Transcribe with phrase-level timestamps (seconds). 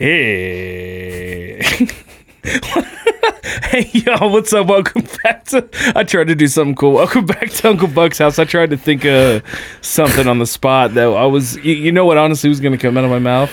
[0.00, 1.60] Hey.
[2.42, 4.66] hey, y'all, what's up?
[4.66, 5.68] Welcome back to.
[5.94, 6.92] I tried to do something cool.
[6.92, 8.38] Welcome back to Uncle Buck's house.
[8.38, 9.42] I tried to think of
[9.82, 11.56] something on the spot that I was.
[11.56, 13.52] You, you know what, honestly, was going to come out of my mouth?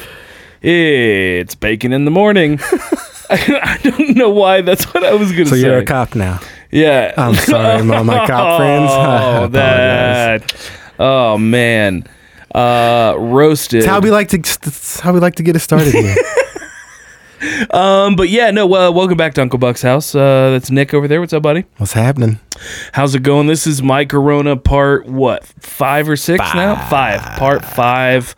[0.61, 2.61] It's bacon in the morning.
[3.29, 3.29] I,
[3.63, 5.63] I don't know why that's what I was going to So say.
[5.63, 6.39] you're a cop now.
[6.71, 7.13] Yeah.
[7.17, 8.89] I'm sorry, all my cop friends.
[8.93, 10.71] Oh, that.
[10.97, 12.07] Oh, man.
[12.53, 13.79] Uh, roasted.
[13.79, 14.37] It's how we like to.
[14.37, 16.15] It's how we like to get it started here.
[17.71, 18.65] Um, but yeah, no.
[18.65, 20.15] Uh, welcome back to Uncle Buck's house.
[20.15, 21.19] Uh, that's Nick over there.
[21.19, 21.65] What's up, buddy?
[21.77, 22.39] What's happening?
[22.93, 23.47] How's it going?
[23.47, 26.75] This is my Corona part what five or six now?
[26.89, 27.21] Five.
[27.37, 28.33] Part five.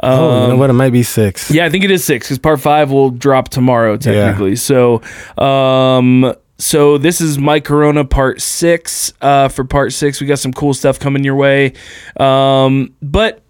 [0.00, 0.70] Um, oh, you know what?
[0.70, 1.50] It might be six.
[1.50, 4.54] yeah, I think it is six because part five will drop tomorrow technically.
[4.56, 5.02] So,
[5.38, 9.12] um, so this is my Corona part six.
[9.20, 11.72] Uh, for part six, we got some cool stuff coming your way.
[12.18, 13.42] Um, but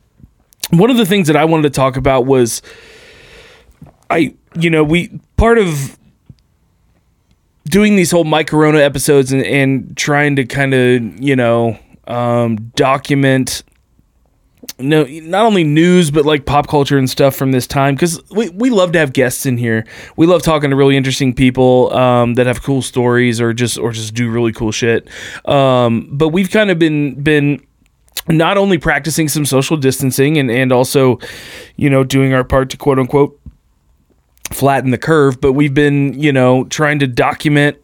[0.71, 2.63] one of the things that I wanted to talk about was,
[4.11, 5.99] I, you know, we part of
[7.65, 12.57] doing these whole my Corona episodes and, and trying to kind of, you know, um,
[12.77, 13.63] document
[14.79, 17.95] no not only news but like pop culture and stuff from this time.
[17.95, 19.87] Because we, we love to have guests in here.
[20.17, 23.93] We love talking to really interesting people um, that have cool stories or just or
[23.93, 25.09] just do really cool shit.
[25.47, 27.66] Um, but we've kind of been been
[28.29, 31.19] not only practicing some social distancing and and also
[31.77, 33.39] you know doing our part to quote unquote
[34.53, 37.77] flatten the curve but we've been you know trying to document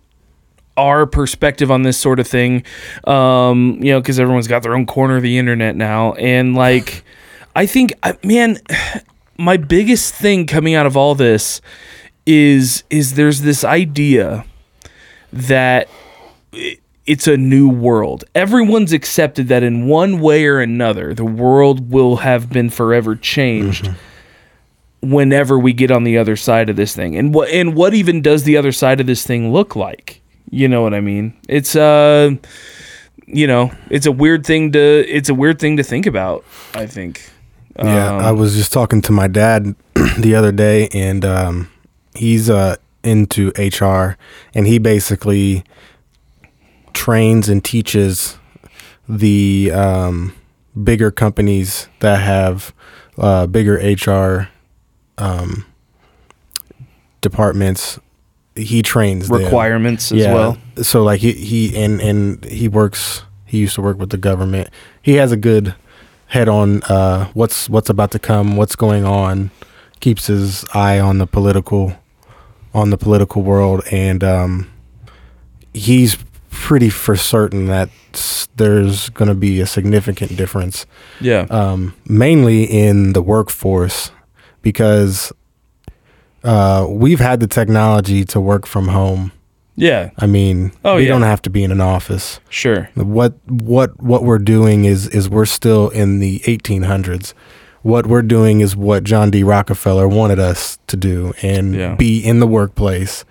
[0.76, 2.64] our perspective on this sort of thing
[3.04, 6.12] um you know because everyone's got their own corner of the internet now.
[6.14, 7.04] And like
[7.56, 7.92] i think
[8.24, 8.58] man
[9.38, 11.60] my biggest thing coming out of all this
[12.26, 14.44] is is there's this idea
[15.32, 15.88] that
[17.06, 18.24] it's a new world.
[18.34, 23.90] Everyone's accepted that in one way or another the world will have been forever changed
[25.00, 27.16] whenever we get on the other side of this thing.
[27.16, 30.20] And what and what even does the other side of this thing look like?
[30.50, 31.34] You know what i mean?
[31.48, 32.30] It's uh
[33.26, 36.86] you know it's a weird thing to it's a weird thing to think about i
[36.86, 37.30] think.
[37.78, 39.74] Yeah, Um, I was just talking to my dad
[40.18, 41.70] the other day, and um,
[42.14, 44.18] he's uh, into HR,
[44.54, 45.64] and he basically
[46.94, 48.38] trains and teaches
[49.08, 50.34] the um,
[50.82, 52.74] bigger companies that have
[53.18, 54.48] uh, bigger HR
[55.18, 55.64] um,
[57.20, 57.98] departments.
[58.54, 59.42] He trains them.
[59.42, 63.22] requirements as well So like he he and and he works.
[63.46, 64.68] He used to work with the government.
[65.02, 65.74] He has a good
[66.26, 69.50] head on uh, what's what's about to come, what's going on.
[70.00, 71.96] Keeps his eye on the political
[72.74, 74.70] on the political world, and um,
[75.72, 76.16] he's
[76.52, 77.88] pretty for certain that
[78.56, 80.86] there's going to be a significant difference
[81.20, 84.12] yeah um, mainly in the workforce
[84.60, 85.32] because
[86.44, 89.32] uh, we've had the technology to work from home.
[89.76, 91.08] yeah I mean, Oh, we yeah.
[91.08, 92.40] don't have to be in an office.
[92.48, 97.32] sure What what what we're doing is is we're still in the 1800s.
[97.82, 99.42] What we're doing is what John D.
[99.42, 101.94] Rockefeller wanted us to do, and Yeah.
[101.96, 103.24] be in the workplace,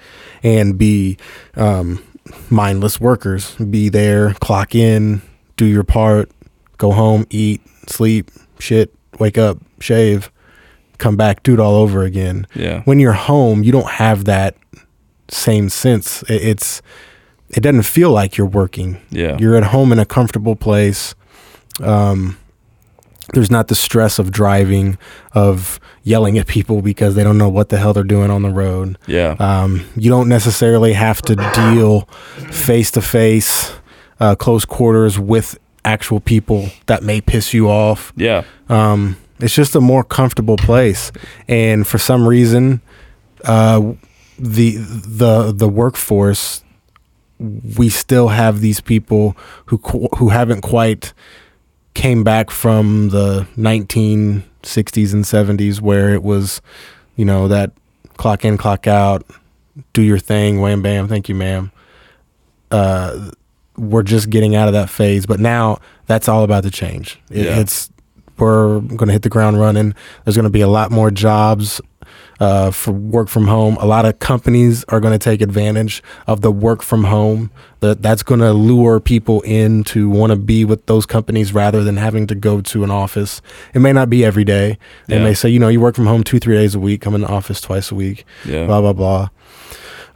[0.44, 1.18] and be
[1.56, 2.04] um,
[2.50, 3.56] mindless workers.
[3.56, 5.22] Be there, clock in,
[5.58, 6.32] do your part,
[6.78, 10.32] go home, eat, sleep, shit, wake up, shave,
[10.98, 14.56] come back, do it all over again yeah when you're home, you don't have that
[15.30, 16.24] same sense.
[16.24, 16.82] It- It's
[17.50, 18.98] it doesn't feel like you're working.
[19.10, 21.16] yeah You're at home in a comfortable place.
[21.82, 22.38] Um,
[23.34, 24.98] there's not the stress of driving,
[25.34, 28.50] of yelling at people because they don't know what the hell they're doing on the
[28.50, 28.98] road.
[29.08, 32.02] yeah Um, you don't necessarily have to deal
[32.52, 33.72] face to face,
[34.20, 38.14] uh, close quarters with actual people that may piss you off.
[38.16, 41.12] yeah Um, it's just a more comfortable place,
[41.48, 42.82] and for some reason,
[43.44, 43.94] uh,
[44.38, 46.64] the the the workforce,
[47.40, 49.36] we still have these people
[49.66, 49.78] who
[50.18, 51.14] who haven't quite
[51.94, 56.62] came back from the 1960s and 70s where it was,
[57.16, 57.72] you know, that
[58.18, 59.26] clock in, clock out,
[59.94, 61.72] do your thing, wham bam, thank you, ma'am.
[62.70, 63.32] Uh,
[63.78, 67.20] we're just getting out of that phase, but now that's all about to change.
[67.30, 67.60] It, Yeah.
[67.60, 67.90] It's
[68.38, 69.94] we're going to hit the ground running.
[70.24, 71.80] There's going to be a lot more jobs
[72.42, 73.78] uh, for work from home.
[73.80, 77.52] A lot of companies are going to take advantage of the work from home.
[77.82, 81.84] That that's going to lure people in to want to be with those companies rather
[81.84, 83.42] than having to go to an office.
[83.74, 84.78] It may not be every day.
[85.08, 85.24] They Yeah.
[85.24, 87.22] may say, you know, you work from home two, three days a week, come in
[87.22, 89.30] the office twice a week yeah blah blah blah.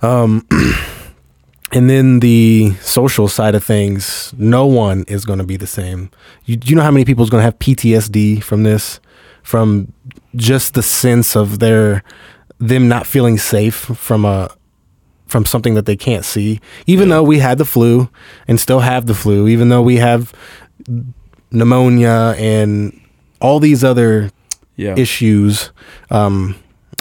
[0.01, 0.45] Um,
[1.71, 6.09] and then the social side of things, no one is going to be the same.
[6.45, 8.99] You, do you know how many people is going to have PTSD from this,
[9.43, 9.91] from
[10.35, 12.03] just the sense of their
[12.59, 14.49] them not feeling safe from a
[15.27, 16.59] from something that they can't see.
[16.85, 18.09] Even though we had the flu
[18.47, 20.31] and still have the flu, even though we have
[21.51, 22.99] pneumonia and
[23.41, 24.31] all these other
[24.77, 24.95] Yeah.
[24.97, 25.71] issues
[26.11, 26.55] um,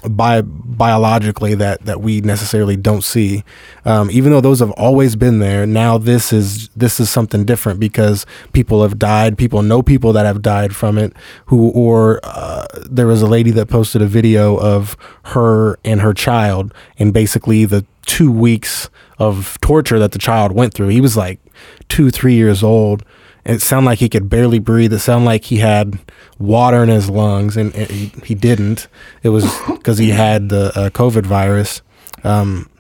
[0.09, 3.45] bi- biologically that that we necessarily don't see.
[3.85, 7.81] Um, even though those have always been there, now this is this is something different
[7.81, 9.39] because people have died.
[9.39, 11.13] People know people that have died from it.
[11.47, 16.15] Who or uh, there was a lady that posted a video of her and her
[16.15, 20.89] child, and basically the two weeks of torture that the child went through.
[20.89, 21.41] He was like
[21.89, 23.05] two, three years old.
[23.45, 24.93] It sounded like he could barely breathe.
[24.93, 25.99] It sounded like he had
[26.39, 28.89] water in his lungs, and, and he, he didn't.
[29.23, 31.83] It was because he had the uh, COVID virus.
[32.25, 32.71] Um,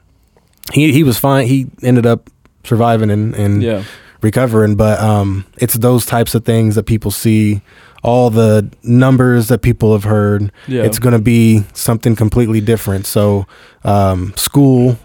[0.72, 1.46] he he was fine.
[1.46, 2.30] He ended up
[2.64, 3.84] surviving and, and Yeah.
[4.22, 4.74] recovering.
[4.76, 7.60] But um, it's those types of things that people see.
[8.02, 10.52] All the numbers that people have heard.
[10.68, 10.82] Yeah.
[10.82, 13.06] It's going to be something completely different.
[13.06, 13.46] So
[13.82, 14.98] um, school,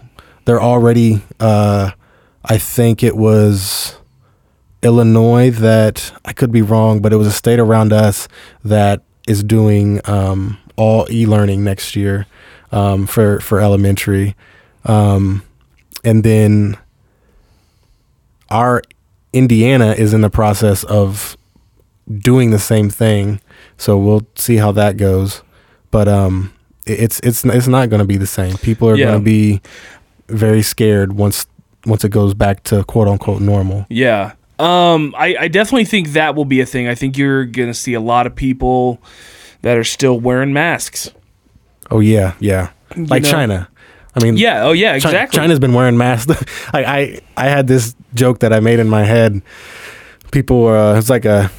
[0.44, 1.22] they're already.
[1.38, 1.92] Uh,
[2.44, 3.96] I think it was.
[4.82, 8.28] Illinois that I could be wrong, but it was a state around us
[8.64, 12.26] that is doing um, all e-learning next year
[12.72, 14.34] um, for for elementary,
[14.86, 15.42] um,
[16.04, 16.76] and then
[18.50, 18.82] our
[19.32, 21.36] Indiana is in the process of
[22.18, 23.40] doing the same thing.
[23.76, 25.42] So we'll see how that goes,
[25.90, 26.52] but um,
[26.86, 28.56] it's it's it's not going to be the same.
[28.58, 29.06] People are Yeah.
[29.06, 29.60] going to be
[30.28, 31.46] very scared once
[31.86, 33.86] once it goes back to quote unquote normal.
[33.88, 34.32] Yeah.
[34.60, 36.86] Um, I, I definitely think that will be a thing.
[36.88, 39.00] I think you're gonna see a lot of people
[39.62, 41.10] that are still wearing masks.
[41.90, 42.70] Oh yeah, yeah.
[42.96, 43.30] Like know?
[43.30, 43.68] China.
[44.14, 44.64] I mean, Yeah.
[44.64, 44.94] Oh yeah.
[44.94, 45.36] Exactly.
[45.36, 46.32] China's been wearing masks.
[46.72, 49.40] I, I I had this joke that I made in my head.
[50.30, 51.50] People were uh, it's like a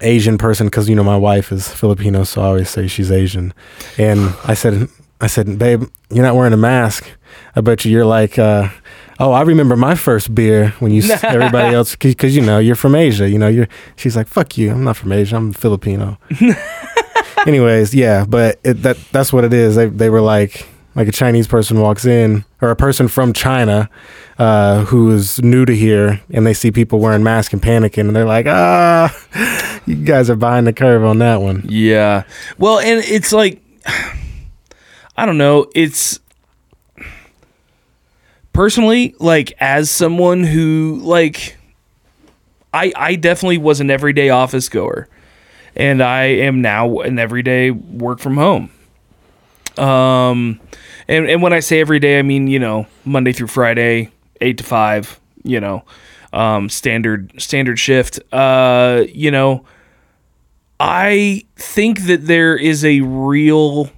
[0.00, 3.52] Asian person because you know my wife is Filipino, so I always say she's Asian.
[3.98, 4.88] And I said
[5.20, 7.10] I said, babe, you're not wearing a mask.
[7.54, 8.38] I bet you you're like.
[8.38, 8.70] Uh,
[9.20, 12.94] Oh, I remember my first beer when you everybody else because you know you're from
[12.94, 13.28] Asia.
[13.28, 13.68] You know you're.
[13.96, 14.70] She's like, "Fuck you!
[14.70, 15.36] I'm not from Asia.
[15.36, 16.18] I'm Filipino."
[17.46, 19.76] Anyways, yeah, but it, that that's what it is.
[19.76, 23.88] They they were like like a Chinese person walks in or a person from China
[24.38, 28.16] uh, who is new to here and they see people wearing masks and panicking and
[28.16, 31.64] they're like, ah, you guys are behind the curve on that one.
[31.68, 32.24] Yeah.
[32.58, 33.62] Well, and it's like
[35.16, 36.18] I don't know, it's
[38.58, 41.56] personally like as someone who like
[42.74, 45.06] I I definitely was an everyday office goer
[45.76, 48.72] and I am now an everyday work from home.
[49.76, 50.58] Um
[51.06, 54.10] and and when I say every day I mean, you know, Monday through Friday,
[54.40, 55.84] 8 to 5, you know,
[56.32, 58.18] um standard standard shift.
[58.32, 59.64] Uh, you know,
[60.80, 63.88] I think that there is a real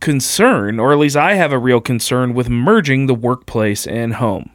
[0.00, 4.50] concern, or at least I have a real concern with merging the workplace and home.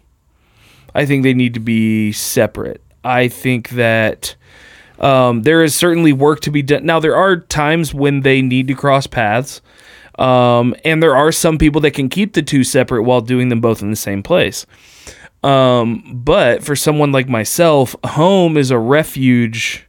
[0.95, 2.81] I think they need to be separate.
[3.03, 4.35] I think that
[4.99, 6.85] um, there is certainly work to be done.
[6.85, 9.61] Now, there are times when they need to cross paths,
[10.19, 13.61] um, and there are some people that can keep the two separate while doing them
[13.61, 14.65] both in the same place.
[15.43, 19.87] Um, but for someone like myself, home is a refuge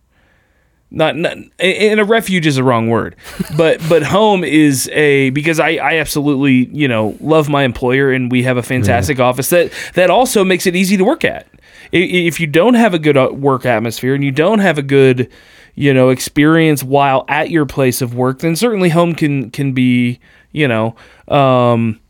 [0.95, 3.17] not, not and a refuge is a wrong word
[3.57, 8.31] but but home is a because i i absolutely you know love my employer and
[8.31, 11.47] we have a fantastic office that that also makes it easy to work at
[11.93, 15.29] if you don't have a good uh, work atmosphere and you don't have a good
[15.75, 20.21] you know experience while at your place of work then certainly home can can be
[20.53, 20.95] you know
[21.29, 22.01] um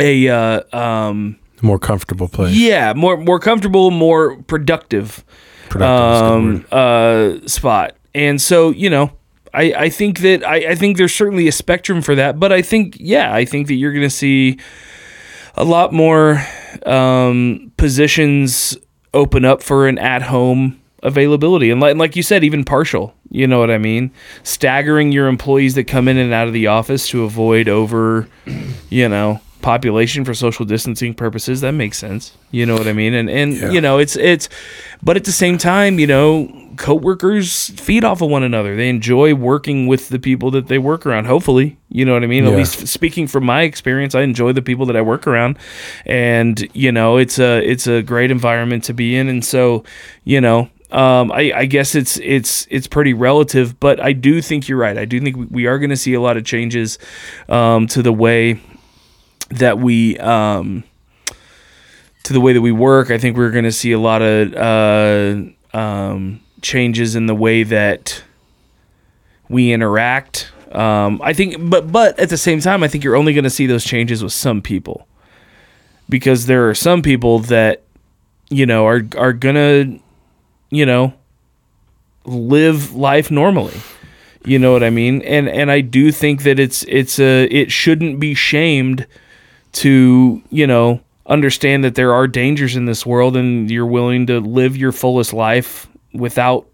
[0.00, 2.56] a uh, um More comfortable place.
[2.56, 5.24] yeah more more comfortable more productive
[5.68, 7.94] Productive is a good um, uh, spot.
[8.18, 9.12] And so, you know,
[9.54, 12.62] I, I think that I, I think there's certainly a spectrum for that, but I
[12.62, 14.58] think, yeah, I think that you're going to see
[15.54, 16.44] a lot more
[16.84, 18.76] um, positions
[19.14, 21.70] open up for an at home availability.
[21.70, 24.10] And like, like you said, even partial, you know what I mean?
[24.42, 28.28] Staggering your employees that come in and out of the office to avoid over,
[28.90, 32.32] you know, population for social distancing purposes that makes sense.
[32.50, 33.14] You know what i mean?
[33.14, 33.70] And and Yeah.
[33.70, 34.48] you know it's it's
[35.02, 38.76] but at the same time you know co-workers feed off of one another.
[38.76, 41.76] They enjoy working with the people that they work around hopefully.
[41.88, 42.46] You know what i mean?
[42.46, 45.58] At least speaking from my experience i enjoy the people that i work around.
[46.06, 49.28] And you know it's a it's a great environment to be in.
[49.28, 49.84] And so
[50.24, 54.68] you know um, I, I guess it's it's it's pretty relative, but I do think
[54.68, 54.96] you're right.
[54.96, 56.98] I do think we, we are going to see a lot of changes
[57.50, 58.58] um, to the way
[59.50, 60.84] that we um,
[62.24, 63.10] to the way that we work.
[63.10, 67.62] I think we're going to see a lot of uh, um, changes in the way
[67.62, 68.22] that
[69.48, 73.32] we interact Um, I think, but but at the same time, I think you're only
[73.32, 75.06] going to see those changes with some people,
[76.08, 77.82] because there are some people that
[78.50, 79.98] you know are are gonna
[80.70, 81.14] you know
[82.24, 83.80] live life normally.
[84.44, 85.22] You know what I mean?
[85.22, 89.06] And and I do think that it's it's a it shouldn't be shamed
[89.72, 94.40] to you know understand that there are dangers in this world and you're willing to
[94.40, 96.66] live your fullest life without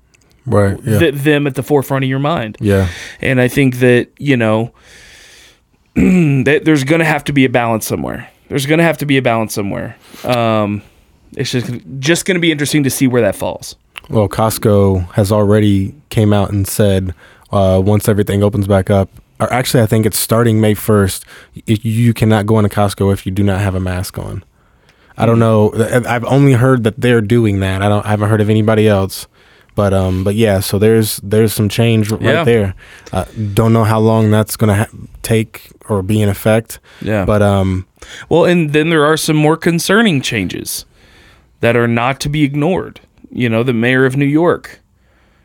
[0.47, 0.99] right yeah.
[0.99, 2.57] th- them at the forefront of your mind.
[2.61, 2.89] yeah
[3.21, 4.73] And I think that, you know,
[5.95, 8.31] that there's going to have to be a balance somewhere.
[8.49, 9.97] There's going to have to be a balance somewhere.
[10.23, 10.83] Um,
[11.37, 13.77] it's just just going to be interesting to see where that falls.
[14.11, 17.15] Well, Costco has already came out and said
[17.51, 19.09] uh, once everything opens back up,
[19.41, 21.25] or actually, I think it's starting May first.
[21.67, 24.45] You cannot go into Costco if you do not have a mask on.
[25.17, 25.73] I don't know.
[26.07, 27.83] I've only heard that they're doing that.
[27.83, 28.05] I don't.
[28.05, 29.27] I haven't heard of anybody else.
[29.77, 30.23] But um.
[30.25, 30.61] But yeah.
[30.61, 32.45] So there's there's some change right Yeah.
[32.45, 32.75] there.
[33.13, 33.25] Uh,
[33.55, 36.79] don't know how long that's gonna ha- take or be in effect.
[37.03, 37.25] Yeah.
[37.25, 37.87] But um.
[38.29, 40.85] Well, and then there are some more concerning changes
[41.61, 43.01] that are not to be ignored.
[43.31, 44.81] You know, the mayor of New York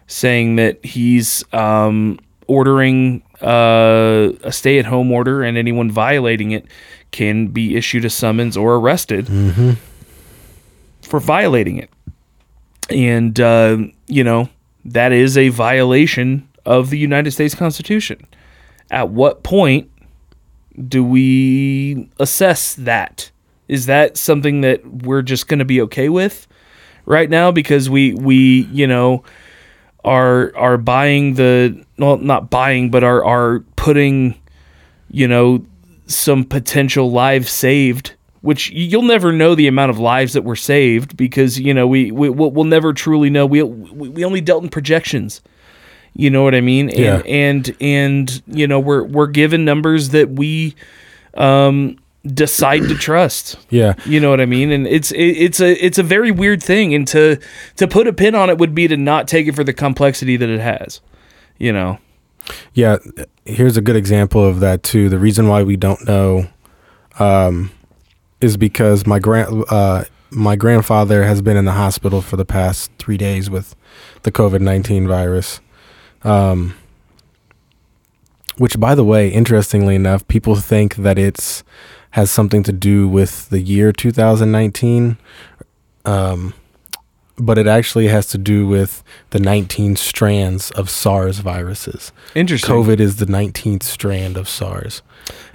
[0.07, 6.65] saying that he's um, ordering uh, a stay at home order and anyone violating it
[7.11, 9.27] can be issued a summons or arrested
[11.01, 11.89] for violating it.
[12.89, 13.77] And, uh,
[14.07, 14.49] you know,
[14.85, 18.25] that is a violation of the United States Constitution.
[18.91, 19.89] At what point
[20.87, 23.31] do we assess that?
[23.67, 26.47] Is that something that we're just going to be okay with
[27.05, 29.23] right now because we we you know
[30.05, 34.39] are are buying the well not buying but are are putting
[35.09, 35.63] you know
[36.07, 41.17] some potential lives saved which you'll never know the amount of lives that were saved
[41.17, 45.41] because you know we, we we'll, never truly know we we only dealt in projections
[46.13, 46.89] you know what I mean?
[46.89, 47.21] And Yeah.
[47.25, 50.75] and and you know we're we're given numbers that we
[51.35, 53.57] um decide to trust.
[53.69, 53.93] Yeah.
[54.05, 54.71] You know what I mean?
[54.71, 57.39] And it's it, it's a it's a very weird thing and to
[57.75, 60.37] to put a pin on it would be to not take it for the complexity
[60.37, 61.01] that it has.
[61.59, 61.99] You know.
[62.73, 62.97] Yeah,
[63.45, 65.07] here's a good example of that too.
[65.07, 66.47] The reason why we don't know
[67.19, 67.71] um,
[68.41, 72.91] is because my grand uh, my grandfather has been in the hospital for the past
[72.97, 73.75] three days with
[74.23, 75.61] the COVID nineteen virus.
[76.23, 76.75] Um,
[78.57, 81.63] which, by the way, interestingly enough, people think that it's
[82.11, 85.17] has something to do with the year 2019.
[86.05, 86.53] Um,
[87.37, 92.11] but it actually has to do with the 19 strands of SARS viruses.
[92.35, 92.75] Interesting.
[92.75, 95.01] COVID is the 19th strand of SARS.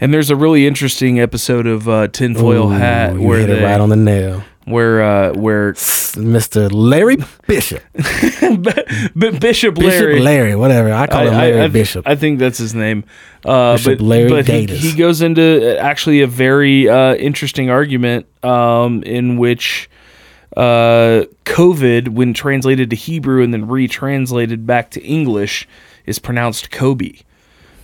[0.01, 3.65] And there's a really interesting episode of uh, Tinfoil Hat you where hit they, it
[3.65, 4.45] right on the nail.
[4.65, 6.71] Where uh, where Mr.
[6.73, 7.17] Larry
[7.47, 7.83] Bishop.
[7.93, 10.93] B- Bishop Bishop Larry Larry, whatever.
[10.93, 12.07] I call him Larry I, I, Bishop.
[12.09, 13.05] I think that's his name.
[13.45, 14.83] Uh, Bishop but Larry but he, Davis.
[14.83, 19.91] he goes into actually a very uh, interesting argument um, in which
[20.57, 25.69] uh, COVID, when translated to Hebrew and then retranslated back to English,
[26.07, 27.19] is pronounced Kobe.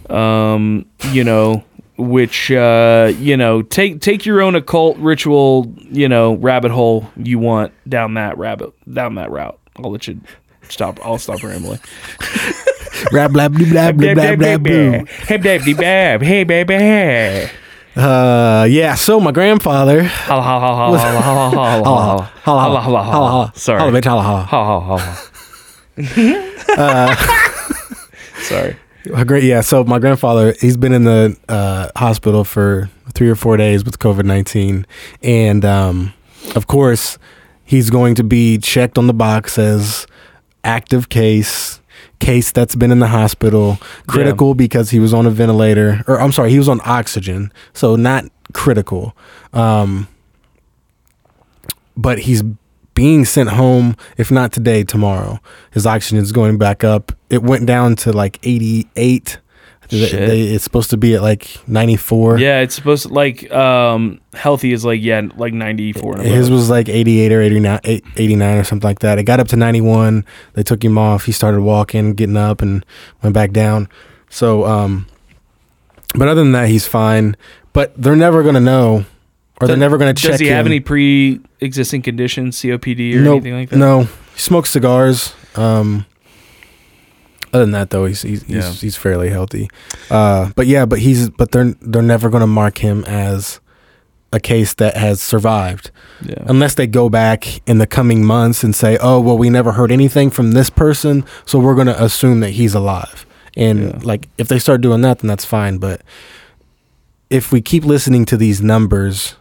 [0.08, 1.64] Um, you know,
[2.00, 7.38] which uh, you know, take take your own occult ritual, you know, rabbit hole you
[7.38, 9.58] want down that rabbit down that route.
[9.76, 10.20] I'll let you
[10.68, 10.98] stop.
[11.04, 11.80] I'll stop rambling.
[13.12, 15.04] Rab, blah, blah, blah, blah, blah, blah.
[15.26, 16.20] Hey, baby, bab.
[16.22, 17.48] Hey, baby.
[17.96, 18.94] Uh, yeah.
[18.94, 20.02] So my grandfather.
[23.54, 23.80] Sorry.
[28.42, 28.76] Sorry.
[29.10, 29.44] Great.
[29.44, 29.60] Yeah.
[29.60, 33.98] So my grandfather, he's been in the uh, hospital for three or four days with
[33.98, 34.86] COVID nineteen,
[35.22, 36.12] and um,
[36.54, 37.18] of course,
[37.64, 40.06] he's going to be checked on the box as
[40.64, 41.80] active case,
[42.18, 46.32] case that's been in the hospital, critical because he was on a ventilator, or I'm
[46.32, 49.16] sorry, he was on oxygen, so not critical.
[49.52, 50.06] Um,
[51.96, 52.42] but he's
[53.00, 55.38] being sent home if not today tomorrow.
[55.70, 57.12] His oxygen is going back up.
[57.30, 59.38] It went down to like 88
[59.88, 64.20] They- they- it's supposed to be at like 94 Yeah, it's supposed to, like, um,
[64.34, 66.32] healthy is like, yeah, like 94 and above.
[66.36, 69.18] his was like 88 or 89, 89 or something like that.
[69.18, 71.24] It got up to 91 they took him off.
[71.24, 72.84] He started walking getting up and
[73.22, 73.88] went back down.
[74.28, 75.06] So um
[76.14, 77.34] but other than that he's fine.
[77.72, 79.06] But they're never gonna know
[79.60, 80.72] or they're never gonna check Does he have him.
[80.72, 83.34] any pre-existing conditions, COPD or Nope.
[83.42, 83.76] anything like that?
[83.76, 84.08] No, he
[84.40, 85.34] smokes cigars.
[85.56, 86.06] Um,
[87.52, 88.70] other than that, though, he's he's he's, Yeah.
[88.72, 89.68] he's fairly healthy.
[90.10, 93.60] Uh, but yeah, but he's but they're they're never going to mark him as
[94.32, 95.90] a case that has survived
[96.24, 96.36] Yeah.
[96.46, 99.90] unless they go back in the coming months and say, oh well, we never heard
[99.90, 103.26] anything from this person, so we're going to assume that he's alive.
[103.56, 103.98] And Yeah.
[104.04, 105.78] like if they start doing that, then that's fine.
[105.78, 106.02] But
[107.28, 109.34] if we keep listening to these numbers,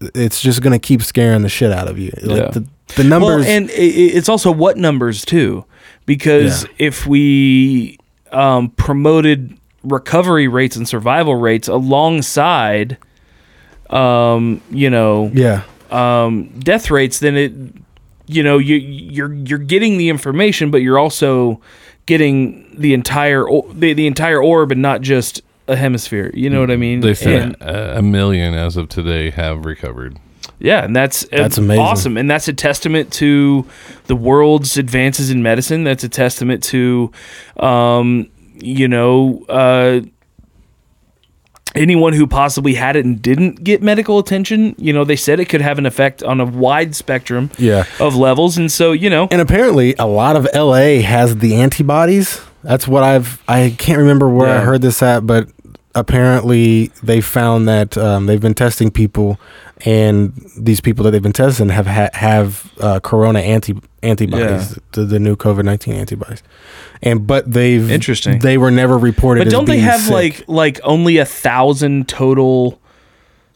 [0.00, 2.12] it's just gonna keep scaring the shit out of you.
[2.22, 2.50] Like Yeah.
[2.50, 3.44] the, the numbers.
[3.44, 5.64] Well, and i- i- it's also what numbers too,
[6.04, 6.70] because Yeah.
[6.78, 7.98] if we
[8.32, 12.98] um, promoted recovery rates and survival rates alongside,
[13.90, 17.52] um, you know, yeah, um, death rates, then it,
[18.26, 21.60] you know, you you're you're getting the information, but you're also
[22.06, 26.30] getting the entire the, the entire orb and not just a hemisphere.
[26.34, 27.00] You know what I mean?
[27.00, 30.18] They said And- a, a million as of today have recovered.
[30.58, 31.82] Yeah, and that's uh, That's amazing.
[31.84, 33.66] awesome, and that's a testament to
[34.06, 35.84] the world's advances in medicine.
[35.84, 37.12] That's a testament to,
[37.58, 40.00] um, you know, uh,
[41.74, 44.74] anyone who possibly had it and didn't get medical attention.
[44.78, 47.84] You know, they said it could have an effect on a wide spectrum yeah.
[48.00, 52.40] of levels, and so you know, And apparently, a lot of LA has the antibodies.
[52.62, 53.42] That's what I've.
[53.46, 55.48] I can't remember where I heard this at, but
[55.96, 59.40] apparently they found that um, they've been testing people,
[59.84, 64.78] and these people that they've been testing have ha- have uh, corona anti antibodies, Yeah.
[64.92, 66.42] the, the new COVID nineteen antibodies,
[67.02, 68.38] and but they've Interesting.
[68.38, 69.44] They were never reported.
[69.44, 70.12] but don't they have sick.
[70.12, 72.80] like like only a thousand total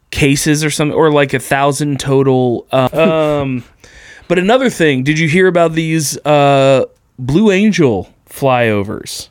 [0.09, 2.89] cases or something or like a thousand total uh,
[3.41, 3.63] um
[4.27, 6.83] but another thing did you hear about these uh
[7.17, 9.29] blue angel flyovers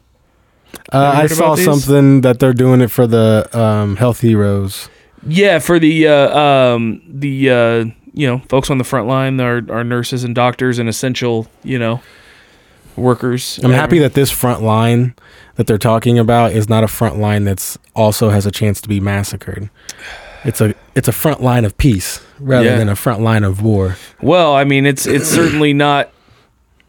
[0.92, 4.88] Uh, I saw something that they're doing it for the um, health heroes.
[5.26, 9.60] yeah for the uh um the uh you know folks on the front line our,
[9.68, 12.00] our nurses and doctors and essential you know
[12.96, 15.14] workers I'm happy that this front line
[15.56, 18.88] that they're talking about is not a front line that's also has a chance to
[18.88, 19.70] be massacred.
[20.44, 22.76] It's a it's a front line of peace rather Yeah.
[22.78, 23.96] than a front line of war.
[24.22, 26.10] Well, I mean, it's it's certainly not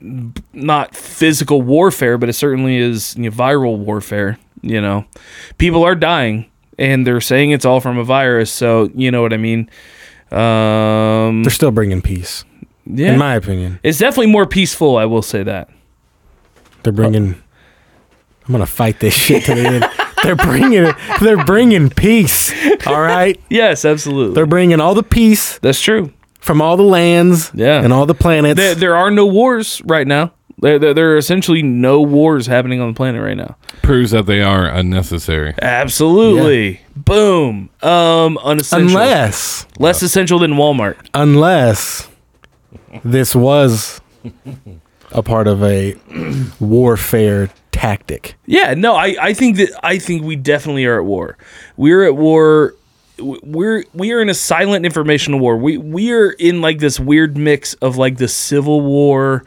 [0.02, 4.38] not physical warfare, but it certainly is you know, viral warfare.
[4.62, 5.06] You know,
[5.58, 8.52] people are dying, and they're saying it's all from a virus.
[8.52, 9.70] So you know what I mean.
[10.32, 12.46] Um, They're still bringing peace,
[12.86, 13.80] yeah, in my opinion.
[13.84, 14.96] it's definitely more peaceful.
[14.98, 15.70] I will say that.
[16.84, 17.36] They're bringing.
[18.46, 19.86] I'm gonna fight this shit to the end.
[20.24, 20.96] They're bringing it.
[21.20, 22.54] They're bringing peace.
[22.88, 23.40] All right.
[23.50, 24.36] Yes, absolutely.
[24.36, 26.14] They're bringing all the peace That's true.
[26.42, 27.82] From all the lands Yeah.
[27.82, 28.58] and all the planets.
[28.58, 30.34] There, there are no wars right now.
[30.60, 33.56] There, there, there are essentially no wars happening on the planet right now.
[33.82, 35.56] Proves that they are unnecessary.
[35.62, 36.82] Absolutely.
[36.96, 37.70] Boom.
[37.82, 38.90] Um, unessential.
[38.90, 40.98] unless Less essential than Walmart.
[41.16, 42.08] unless
[43.04, 44.02] this was
[45.12, 45.96] a part of a
[46.60, 48.36] warfare tactic.
[48.46, 51.38] Yeah, no, I, I think that I think we definitely are at war.
[51.78, 52.76] We're at war.
[53.22, 55.58] We're we are in a silent information war.
[55.58, 59.44] We we are in like this weird mix of like the Civil War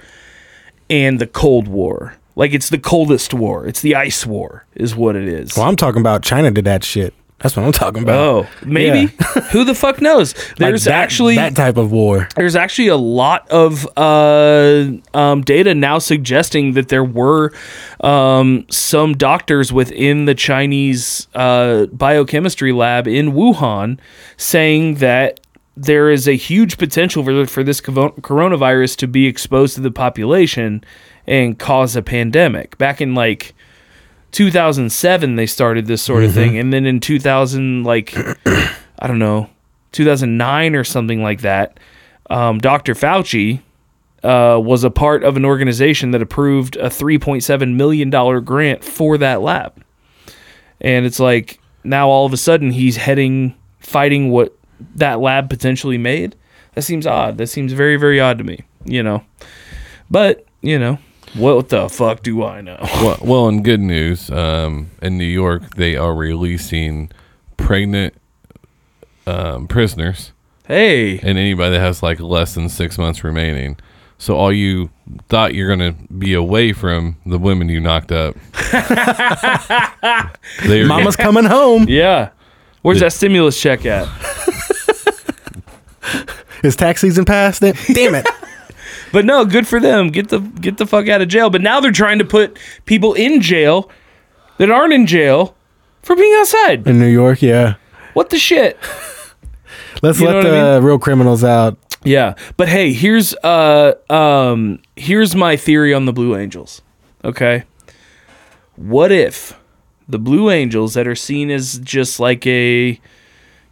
[0.89, 2.15] and the Cold War.
[2.37, 3.67] Like it's the coldest war.
[3.67, 5.57] It's the ice war, is what it is.
[5.57, 7.15] Well, I'm talking about China did that shit.
[7.40, 8.16] That's what I'm talking about.
[8.16, 9.12] Oh, maybe.
[9.51, 10.35] Who the fuck knows?
[10.51, 12.29] Like There's that- actually that type of war.
[12.37, 17.53] there's actually a lot of uh, um, data now suggesting that there were
[18.01, 23.99] um, some doctors within the Chinese uh, biochemistry lab in Wuhan
[24.38, 25.40] saying that
[25.77, 30.83] there is a huge potential for, for this coronavirus to be exposed to the population
[31.27, 32.79] and cause a pandemic.
[32.79, 33.55] Back in like
[34.35, 38.14] 2007 they started this sort of thing and then in 2000 like
[38.47, 39.49] I don't know
[39.92, 41.79] 2009 or something like that
[42.31, 42.94] um, Dr.
[42.94, 43.61] Fauci
[44.25, 49.18] uh, was a part of an organization that approved a 3.7 million dollar grant for
[49.18, 49.85] that lab,
[50.81, 54.57] and it's like now all of a sudden he's heading fighting what
[54.94, 56.35] that lab potentially made.
[56.75, 57.37] That seems odd.
[57.37, 58.61] That seems very very odd to me.
[58.87, 59.23] You know,
[60.11, 60.99] but you know
[61.35, 62.79] what the fuck do I know?
[62.83, 67.11] well, well, in good news, um, in New York, they are releasing
[67.57, 68.14] pregnant
[69.27, 70.33] um, prisoners
[70.66, 73.77] Hey, and anybody that has like less than six months remaining.
[74.16, 74.88] So all you
[75.29, 78.35] thought you're gonna be away from the women you knocked up.
[80.66, 81.85] They're- Mama's coming home.
[81.88, 82.31] yeah.
[82.81, 84.09] Where's that stimulus check at?
[86.62, 87.61] Is tax season past?
[87.61, 88.27] Damn damn it.
[89.14, 90.09] But no, good for them.
[90.09, 91.48] Get the get the fuck out of jail.
[91.48, 93.88] But now they're trying to put people in jail
[94.59, 95.55] that aren't in jail
[96.03, 96.85] for being outside.
[96.85, 97.77] In New York, yeah.
[98.14, 98.77] What the shit?
[100.03, 101.79] Let's You let what I the real criminals out.
[102.03, 102.35] Yeah.
[102.57, 106.83] But hey, here's uh um here's my theory on the Blue Angels.
[107.24, 107.62] Okay?
[108.74, 109.57] What if
[110.09, 113.00] the Blue Angels that are seen as just like a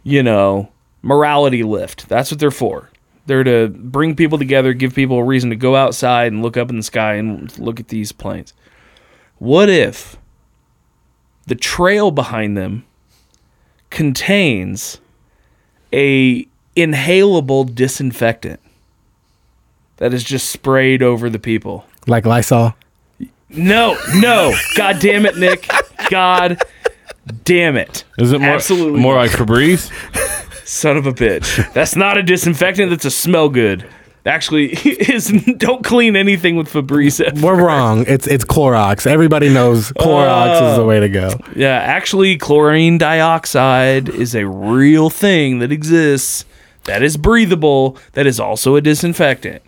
[0.03, 0.69] you know,
[1.01, 2.07] morality lift.
[2.07, 2.89] That's what they're for.
[3.25, 6.69] They're to bring people together, give people a reason to go outside and look up
[6.69, 8.53] in the sky and look at these planes.
[9.37, 10.17] What if
[11.47, 12.85] the trail behind them
[13.89, 14.99] contains
[15.93, 18.59] a inhalable disinfectant
[19.97, 21.85] that is just sprayed over the people.
[22.07, 22.75] Like Lysol.
[23.49, 24.55] No, no.
[24.75, 25.69] God damn it, Nick.
[26.09, 26.61] God
[27.43, 28.03] damn it.
[28.17, 29.21] Is it more, Absolutely more not.
[29.21, 29.91] like Febreze?
[30.73, 31.71] Son of a bitch.
[31.73, 33.87] That's not a disinfectant, that's a smell good.
[34.25, 37.21] Actually, is don't clean anything with Febreze.
[37.21, 37.45] ever.
[37.45, 38.05] We're wrong.
[38.07, 39.05] It's it's Clorox.
[39.05, 40.87] Everybody knows Clorox is the oh.
[40.87, 41.31] way to go.
[41.55, 46.45] Yeah, actually, chlorine dioxide is a real thing that exists.
[46.85, 47.97] That is breathable.
[48.13, 49.61] That is also a disinfectant.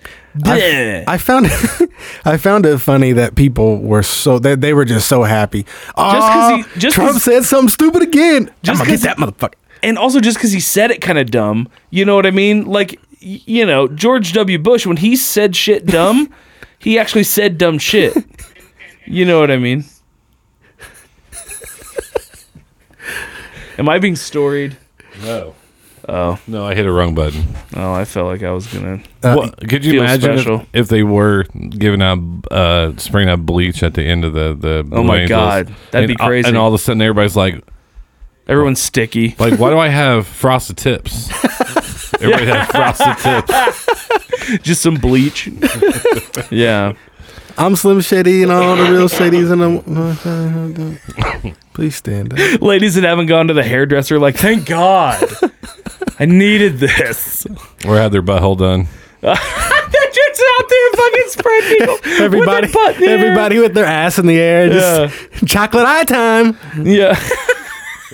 [0.44, 1.46] I found
[2.26, 5.66] I found it funny that people were so they, they were just so happy.
[5.96, 8.52] Oh, just Trump 'cause- said something stupid again.
[8.64, 9.54] Just I'm gonna get that motherfucker.
[9.86, 12.66] And also just because he said it kind of dumb, you know what I mean?
[12.66, 14.58] Like, you know, George W.
[14.60, 16.30] Bush when he said shit dumb,
[16.80, 18.14] he actually said dumb shit.
[19.06, 19.86] You know what I mean?
[23.78, 24.78] Am I being storied?
[25.24, 25.54] No.
[26.08, 27.44] Oh, No, I hit a wrong button.
[27.76, 29.02] oh, I felt like I was gonna.
[29.24, 32.20] Well, could you feel imagine if, if they were giving out,
[32.52, 34.88] uh, spraying out bleach at the end of the the?
[34.92, 35.78] Oh my Blue God, Angels?
[35.92, 36.48] that'd And be all- crazy.
[36.48, 37.64] And all of a sudden, everybody's like,
[38.48, 39.36] Everyone's sticky.
[39.40, 41.30] like, why do I have frosted tips?
[42.22, 44.62] Everybody has frosted tips.
[44.64, 45.48] Just some bleach.
[46.52, 46.94] yeah.
[47.58, 51.56] I'm Slim Shady and all the real shadies in the.
[51.74, 52.62] Please stand up.
[52.62, 55.24] Ladies that haven't gone to the hairdresser, like, thank God.
[56.20, 57.48] I needed this.
[57.86, 58.88] Or had their butthole done.
[59.22, 61.98] They're just out there fucking spread people.
[62.24, 63.18] Everybody, with their butt in the air.
[63.18, 64.70] everybody with their ass in the air.
[64.70, 66.58] Just chocolate eye time.
[66.84, 67.20] Yeah.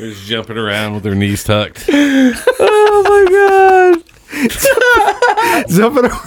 [0.02, 1.86] They're just jumping around with their knees tucked.
[1.92, 4.04] oh my god.
[5.70, 6.20] Jumping around.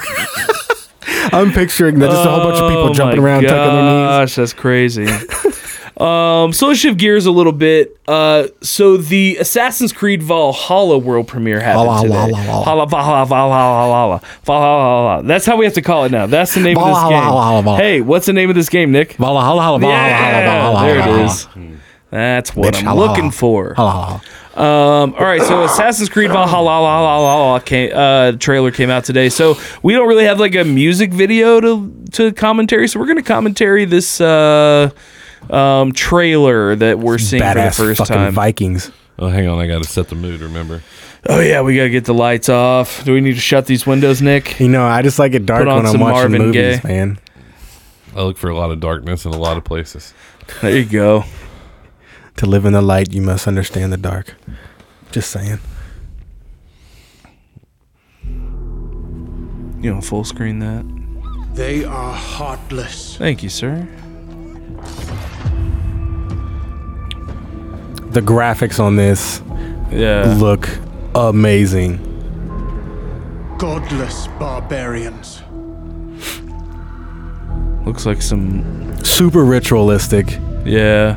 [1.33, 3.83] I'm picturing that just a whole bunch of people Oh jumping my around, tucking their
[3.83, 4.09] knees.
[4.09, 5.07] Gosh, that's crazy.
[5.97, 7.99] um, so let's shift gears a little bit.
[8.07, 12.15] Uh, so the Assassin's Creed Valhalla world premiere happened Valhalla, today.
[12.33, 12.87] Valhalla.
[12.87, 15.23] Valhalla, Valhalla, Valhalla, Valhalla.
[15.25, 16.27] That's how we have to call it now.
[16.27, 17.11] That's the name of this game.
[17.11, 17.79] Valhalla, Valhalla.
[17.79, 19.15] Hey, what's the name of this game, Nick?
[19.15, 21.25] Valhalla, Valhalla, Valhalla, Yeah, Valhalla, there it Valhalla.
[21.25, 21.49] is.
[22.15, 23.07] That's what Bitch, I'm Valhalla.
[23.09, 23.75] looking for.
[23.75, 24.23] Valhalla.
[24.55, 29.29] Um, all right, so Assassin's Creed Valhalla came, uh, trailer came out today.
[29.29, 32.87] So we don't really have like a music video to to commentary.
[32.87, 34.91] So we're gonna commentary this uh,
[35.51, 38.33] um, trailer that we're seeing Badass for the first fucking time.
[38.33, 38.93] Vikings.
[39.19, 40.41] Oh, hang on, I got to set the mood.
[40.41, 40.85] Remember,
[41.29, 43.05] oh yeah, we gotta get the lights off.
[43.05, 44.61] Do we need to shut these windows, Nick?
[44.61, 46.79] You know, I just like it dark Put on when I'm some watching Marvin movies,
[46.79, 46.89] Gaye.
[46.89, 47.19] man.
[48.15, 50.15] I look for a lot of darkness in a lot of places.
[50.63, 51.25] There you go.
[52.37, 54.35] To live in the light, you must understand the dark.
[55.13, 55.59] Just saying.
[59.81, 60.85] You know, full screen that.
[61.55, 63.17] They are heartless.
[63.17, 63.87] Thank you, sir.
[68.11, 69.43] The graphics on this
[69.91, 70.35] Yeah.
[70.39, 70.69] look
[71.15, 71.99] amazing.
[73.59, 75.43] Godless barbarians.
[77.87, 78.65] Looks like some
[79.05, 80.39] Super ritualistic.
[80.65, 81.17] yeah,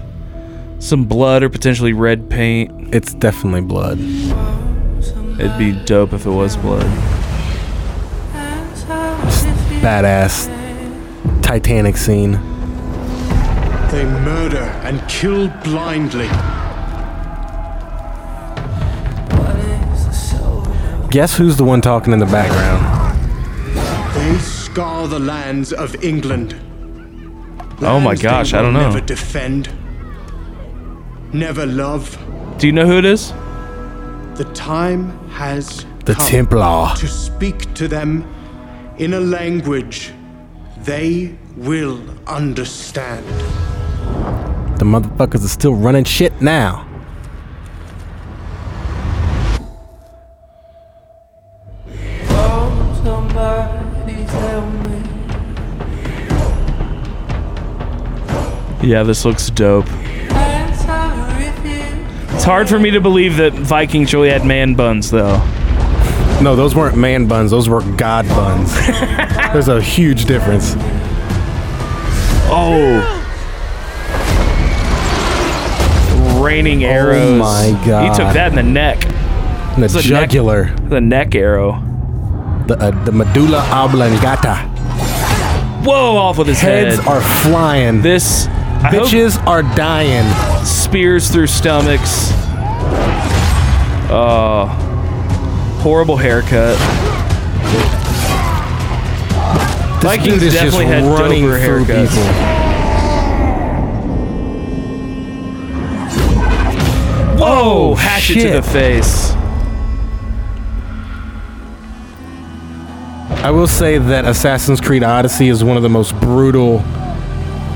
[0.80, 2.94] some blood or potentially red paint.
[2.94, 4.00] It's definitely blood.
[5.40, 6.86] It'd be dope if it was blood.
[9.82, 10.54] Badass
[11.42, 12.34] Titanic scene.
[13.92, 16.28] They murder and kill blindly.
[21.10, 22.84] Guess who's the one talking in the background?
[24.14, 26.54] They scar the lands of England.
[27.80, 28.82] Oh my Lands they gosh, I don't know.
[28.82, 29.70] Never defend.
[31.34, 32.18] Never love.
[32.58, 33.32] Do you know who it is?
[34.38, 36.96] The time has The come Templar.
[36.98, 38.24] to speak to them
[38.98, 40.12] in a language
[40.84, 43.26] they will understand.
[44.80, 46.86] The motherfuckers are still running shit now.
[58.82, 59.86] Yeah, this looks dope.
[62.48, 65.36] It's hard for me to believe that Vikings really had man buns, though.
[66.42, 67.52] No, those weren't man buns.
[67.52, 68.74] Those were god buns.
[69.52, 70.76] There's a huge difference.
[72.50, 73.04] Oh.
[76.42, 77.18] Raining arrows.
[77.22, 78.04] Oh my God.
[78.04, 79.04] He took that in the neck.
[79.76, 81.74] And the a neck- jugular, The neck arrow.
[82.66, 84.56] the uh, the medulla oblongata.
[85.84, 87.08] Whoa, off with his Heads head.
[87.10, 88.02] are flying.
[88.02, 88.48] this
[88.84, 90.26] I Bitches are dying.
[90.66, 92.30] spears through stomachs.
[94.10, 94.68] Oh.
[95.82, 96.78] Horrible haircut.
[99.98, 102.10] This Vikings dude is just definitely had running doper through haircuts.
[102.10, 102.58] people.
[107.40, 107.92] Whoa!
[107.92, 109.32] Oh, Hatchet to the face.
[113.44, 116.80] I will say that Assassin's Creed Odyssey is one of the most brutal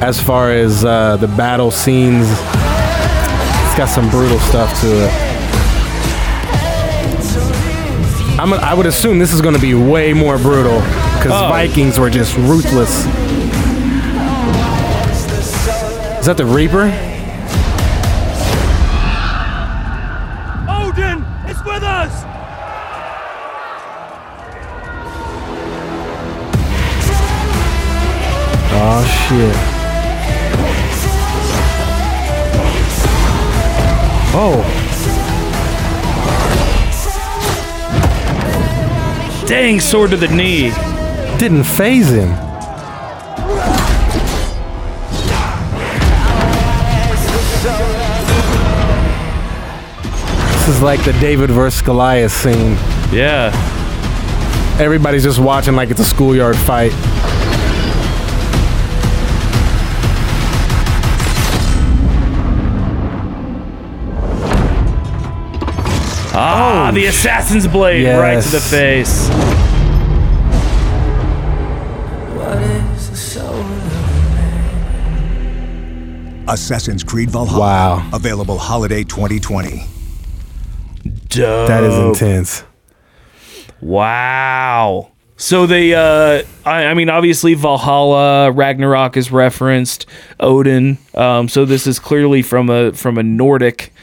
[0.02, 2.28] as far as uh, the battle scenes.
[2.30, 5.12] It's got some brutal stuff to it.
[8.40, 10.80] I'm a, I would assume this is going to be way more brutal
[11.16, 11.50] because Oh.
[11.50, 13.06] Vikings were just ruthless.
[16.20, 16.86] Is that the Reaper?
[20.70, 22.26] Odin is with us!
[28.74, 29.71] Oh shit.
[34.34, 34.62] Oh,
[39.48, 40.70] Dang, sword to the knee.
[41.38, 42.30] didn't phase him.
[50.54, 52.74] This is like the David versus Goliath scene.
[53.12, 53.52] Yeah.
[54.80, 56.92] Everybody's just watching like it's a schoolyard fight.
[66.92, 68.70] Ah, the assassin's blade right to the Yes.
[68.70, 69.30] face.
[76.48, 77.60] Assassin's Creed Valhalla.
[77.62, 78.10] Wow.
[78.14, 79.86] Available holiday 2020.
[81.30, 81.68] Dope.
[81.68, 82.64] That is intense.
[83.80, 85.12] Wow.
[85.38, 90.06] So they, uh, I, I mean, obviously Valhalla, Ragnarok is referenced,
[90.40, 90.98] Odin.
[91.16, 93.94] Um, so this is clearly from a from a Nordic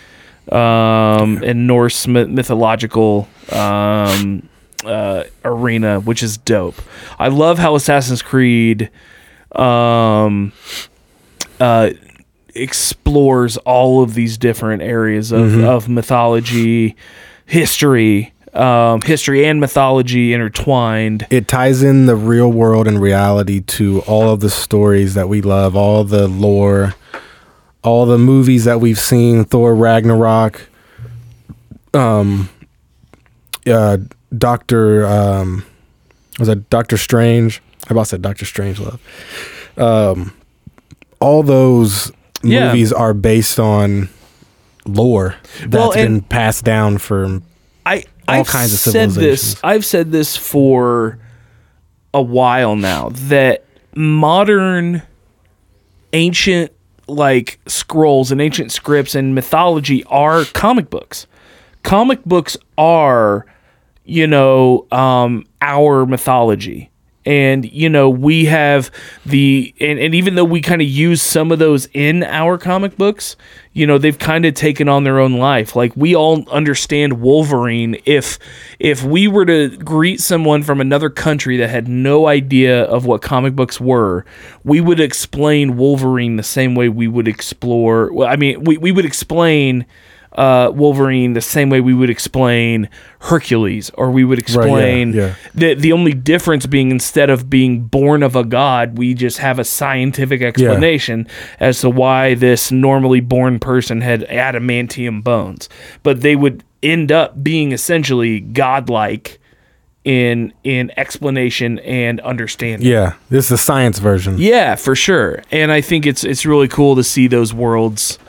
[0.53, 4.49] um, and Norse myth- mythological um,
[4.85, 6.77] uh, arena, which is dope.
[7.19, 8.91] I love how Assassin's Creed
[9.53, 10.53] um,
[11.61, 11.91] uh,
[12.55, 16.97] explores all of these different areas of, of mythology,
[17.47, 21.27] history, um, history and mythology intertwined.
[21.31, 25.43] It ties in the real world and reality to all of the stories that we
[25.43, 26.95] love, all the lore,
[27.83, 30.69] all the movies that we've seen, Thor Ragnarok,
[31.95, 32.49] um
[33.67, 33.99] uh
[34.37, 35.64] Doctor um
[36.38, 37.62] was that Doctor Strange?
[37.88, 39.01] I about said Doctor Strange Love.
[39.79, 40.33] Um
[41.21, 42.12] all those
[42.43, 42.67] Yeah.
[42.69, 44.09] movies are based on
[44.87, 47.41] lore that's Well, been passed down for
[47.87, 49.14] I All I've kinds of said this.
[49.14, 49.61] civilizations.
[49.64, 51.19] I've said this for
[52.14, 53.64] a while now that
[53.95, 55.03] modern
[56.12, 56.71] ancient
[57.09, 61.27] like scrolls and ancient scripts and mythology are comic books.
[61.83, 63.47] Comic books are,
[64.05, 66.90] you know, um, our mythology.
[67.29, 68.91] And, you know, we have
[69.27, 72.97] the, and, and even though we kind of use some of those in our comic
[72.97, 73.37] books,
[73.75, 75.77] you know, they've kind of taken on their own life.
[75.77, 78.01] Like we all understand Wolverine.
[78.07, 78.38] If,
[78.79, 83.21] if we were to greet someone from another country that had no idea of what
[83.21, 84.25] comic books were,
[84.64, 88.91] we would explain Wolverine the same way we would explore, well, I mean, we, we
[88.91, 89.85] would explain,
[90.38, 92.88] uh, Wolverine the same way we would explain
[93.20, 95.35] Hercules, or we would explain yeah.
[95.53, 99.59] the the only difference being instead of being born of a god, we just have
[99.59, 101.27] a scientific explanation
[101.59, 105.68] as to why this normally born person had adamantium bones,
[106.05, 109.40] but they would end up being essentially godlike
[110.05, 112.87] in in explanation and understanding.
[112.87, 114.37] yeah, this is the science version.
[114.38, 115.42] Yeah, for sure.
[115.51, 118.20] And I think it's it's really cool to see those worlds,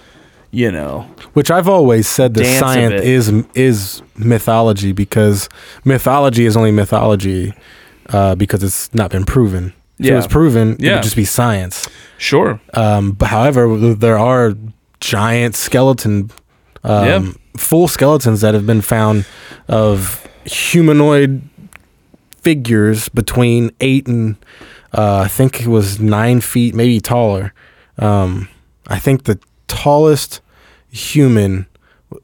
[0.51, 1.01] you know.
[1.33, 5.47] Which I've always said that science is is mythology because
[5.85, 7.53] mythology is only mythology
[8.09, 9.73] uh, because it's not been proven.
[9.99, 10.15] If it Yeah.
[10.15, 10.93] was proven, it Yeah.
[10.95, 11.87] would just be science.
[12.17, 12.59] Sure.
[12.73, 14.53] Um, but however, there are
[14.99, 16.31] giant skeleton,
[16.83, 17.21] um, Yeah.
[17.57, 19.25] full skeletons that have been found
[19.67, 21.41] of humanoid
[22.41, 24.35] figures between eight and
[24.97, 27.53] uh, I think it was nine feet, maybe taller.
[27.99, 28.47] Um,
[28.87, 29.37] I think the
[29.69, 30.41] tallest
[30.89, 31.65] human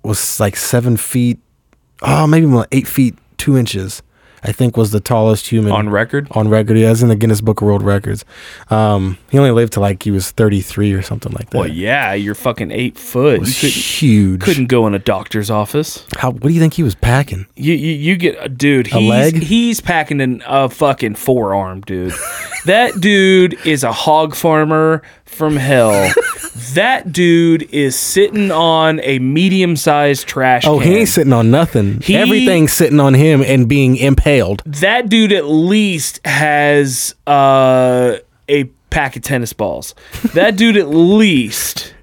[0.03, 1.39] was like seven feet.
[2.01, 4.01] Oh, maybe more like eight feet two inches.
[4.45, 6.27] I think was the tallest human On record?
[6.31, 8.23] On record, yeah, it's in the Guinness Book of World Records.
[8.69, 11.57] Um, he only lived to like he was thirty three or something like that.
[11.57, 13.39] Well, yeah, you're fucking eight foot.
[13.39, 14.41] Was couldn't, huge.
[14.41, 16.05] couldn't go in a doctor's office.
[16.17, 16.29] How?
[16.29, 17.47] What do you think he was packing?
[17.55, 18.85] You you, you get a dude.
[18.85, 19.41] He's, leg?
[19.41, 22.13] He's packing in a fucking forearm, dude.
[22.65, 26.11] that dude is a hog farmer from hell.
[26.73, 30.65] that dude is sitting on a medium sized trash.
[30.65, 30.87] Oh, can.
[30.91, 31.99] he ain't sitting on nothing.
[32.01, 34.61] He- Everything's sitting on him and being impaled.
[34.65, 39.93] that dude at least has uh, a pack of tennis balls.
[40.33, 41.93] That dude at least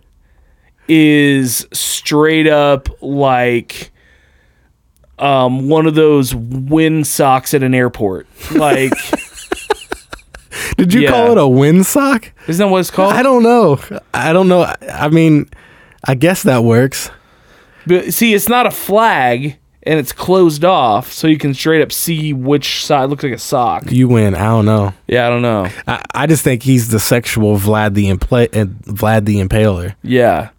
[0.89, 3.91] is straight up like
[5.19, 8.27] um one of those wind socks at an airport.
[8.53, 8.93] Like
[10.77, 11.11] Did you Yeah.
[11.11, 12.31] call it a wind sock?
[12.49, 13.13] isn't that what it's called?
[13.13, 13.79] I don't know.
[14.15, 14.73] I don't know.
[14.93, 15.49] I mean,
[16.05, 17.11] I guess that works.
[17.87, 21.91] But see, it's not a flag and it's closed off, so you can straight up
[21.91, 23.91] see which side looks like a sock.
[23.91, 24.35] You win.
[24.37, 24.95] I don't know.
[25.09, 25.69] Yeah, I don't know.
[25.89, 29.95] I, I just think he's the sexual Vlad the Impla- uh, Vlad the Impaler.
[30.03, 30.51] Yeah.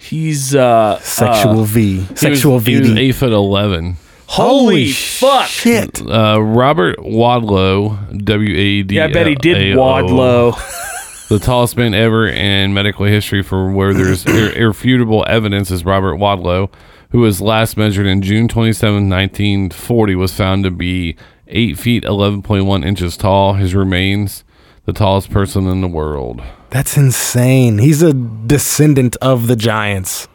[0.00, 2.06] He's uh Sexual uh, V.
[2.14, 3.96] Sexual he was, he was eight foot eleven.
[4.30, 5.46] Holy fuck.
[5.46, 6.00] Shit.
[6.00, 8.94] Uh, Robert Wadlow, W A D.
[8.96, 10.56] Yeah, I bet he did A O, Wadlow.
[11.30, 16.14] The tallest man ever in medical history for where there's ir- irrefutable evidence is Robert
[16.16, 16.72] Wadlow,
[17.12, 21.14] who was last measured in June 27, 1940, was found to be
[21.46, 23.54] 8 feet 11.1 inches tall.
[23.54, 24.42] His remains
[24.86, 26.42] the tallest person in the world.
[26.70, 27.78] That's insane.
[27.78, 30.26] He's a descendant of the giants.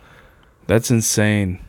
[0.68, 1.60] That's insane.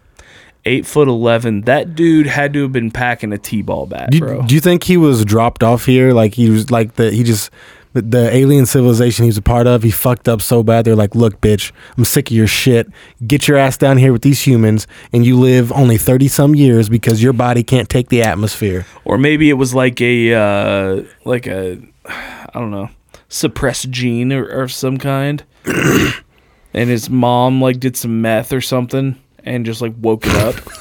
[0.66, 1.60] Eight foot eleven.
[1.62, 4.42] That dude had to have been packing a T-ball bat, Do, bro.
[4.42, 6.12] do you think he was dropped off here?
[6.12, 7.50] Like he was like the he just
[7.92, 9.82] the, the alien civilization he was a part of.
[9.84, 10.84] He fucked up so bad.
[10.84, 12.88] They're like, look, bitch, I'm sick of your shit.
[13.26, 16.88] Get your ass down here with these humans, and you live only thirty some years
[16.88, 18.84] because your body can't take the atmosphere.
[19.04, 22.90] or maybe it was like a uh, like a I don't know
[23.28, 29.20] suppressed gene or, or some kind, and his mom like did some meth or something
[29.46, 30.54] and just like woke it up.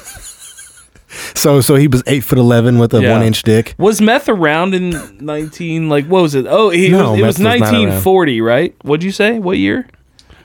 [1.34, 3.12] So so he was eight foot eleven with a Yeah.
[3.12, 3.74] one inch dick.
[3.78, 5.88] Was meth around in nineteen?
[5.88, 6.46] Like what was it?
[6.46, 7.72] Oh, he No, was, it meth was was not around.
[7.72, 8.74] nineteen forty, right?
[8.82, 9.38] What'd you say?
[9.38, 9.86] What year?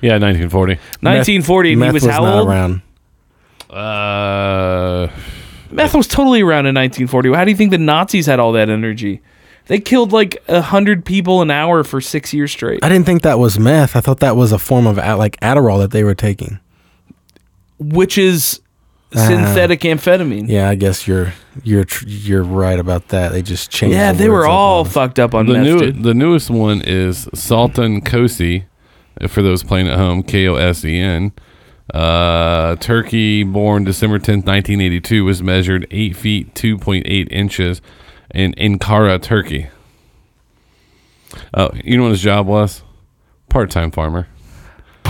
[0.01, 0.77] Yeah, 1940.
[1.01, 2.47] Nineteen forty, and he Meth was, how not old?
[2.47, 2.81] around.
[3.69, 5.07] Uh,
[5.71, 7.33] Meth was totally around in 1940.
[7.33, 9.21] How do you think the Nazis had all that energy?
[9.67, 12.83] They killed like a hundred people an hour for six years straight.
[12.83, 13.95] I didn't think that was meth.
[13.95, 16.59] I thought that was a form of a- like Adderall that they were taking.
[17.81, 18.61] Which is
[19.13, 20.47] synthetic amphetamine.
[20.47, 23.31] Yeah, I guess you're you're you're right about that.
[23.31, 23.95] They just changed.
[23.95, 25.63] Yeah, the they were all on fucked up on the meth.
[25.63, 28.65] new the newest one is Sultan Kösen.
[29.19, 31.31] uh, For those playing at home, K O S E N.
[31.93, 37.27] Uh, Turkey, born December tenth, nineteen eighty two, was measured eight feet two point eight
[37.31, 37.81] inches
[38.33, 39.67] in Ankara, Turkey.
[41.53, 42.83] Oh, you know what his job was?
[43.49, 44.27] Part time farmer.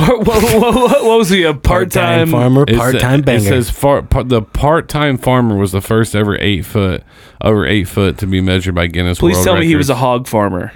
[0.02, 1.44] What, what, what, what was he?
[1.44, 3.40] A part-time, farmer, Part time banger.
[3.40, 7.04] It says far, par, the part time farmer was the first ever eight foot
[7.42, 9.96] over eight foot to be measured by Guinness Please World tell me he was a
[9.96, 10.72] hog farmer.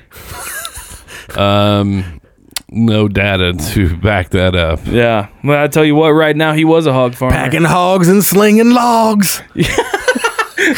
[1.35, 2.21] um,
[2.69, 4.85] no data to back that up.
[4.85, 5.29] Yeah.
[5.43, 7.35] Well, I tell you what, right now he was a hog farmer.
[7.35, 9.41] Packing hogs and slinging logs.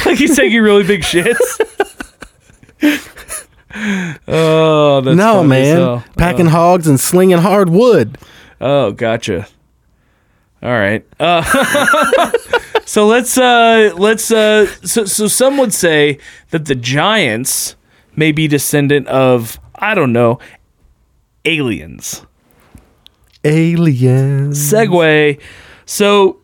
[0.05, 1.38] like he's taking really big shits.
[4.27, 5.77] oh, that's no, funny man.
[5.77, 6.03] hell.
[6.17, 8.17] Packing hogs and slinging hard wood.
[8.59, 9.47] Oh, gotcha.
[10.63, 11.05] All right.
[11.19, 11.43] Uh,
[12.85, 16.17] so let's uh, let's uh, so so some would say
[16.49, 17.75] that the giants
[18.15, 20.39] may be descendant of I don't know
[21.45, 22.25] aliens.
[23.43, 24.57] Aliens.
[24.57, 25.39] Segue.
[25.85, 26.39] So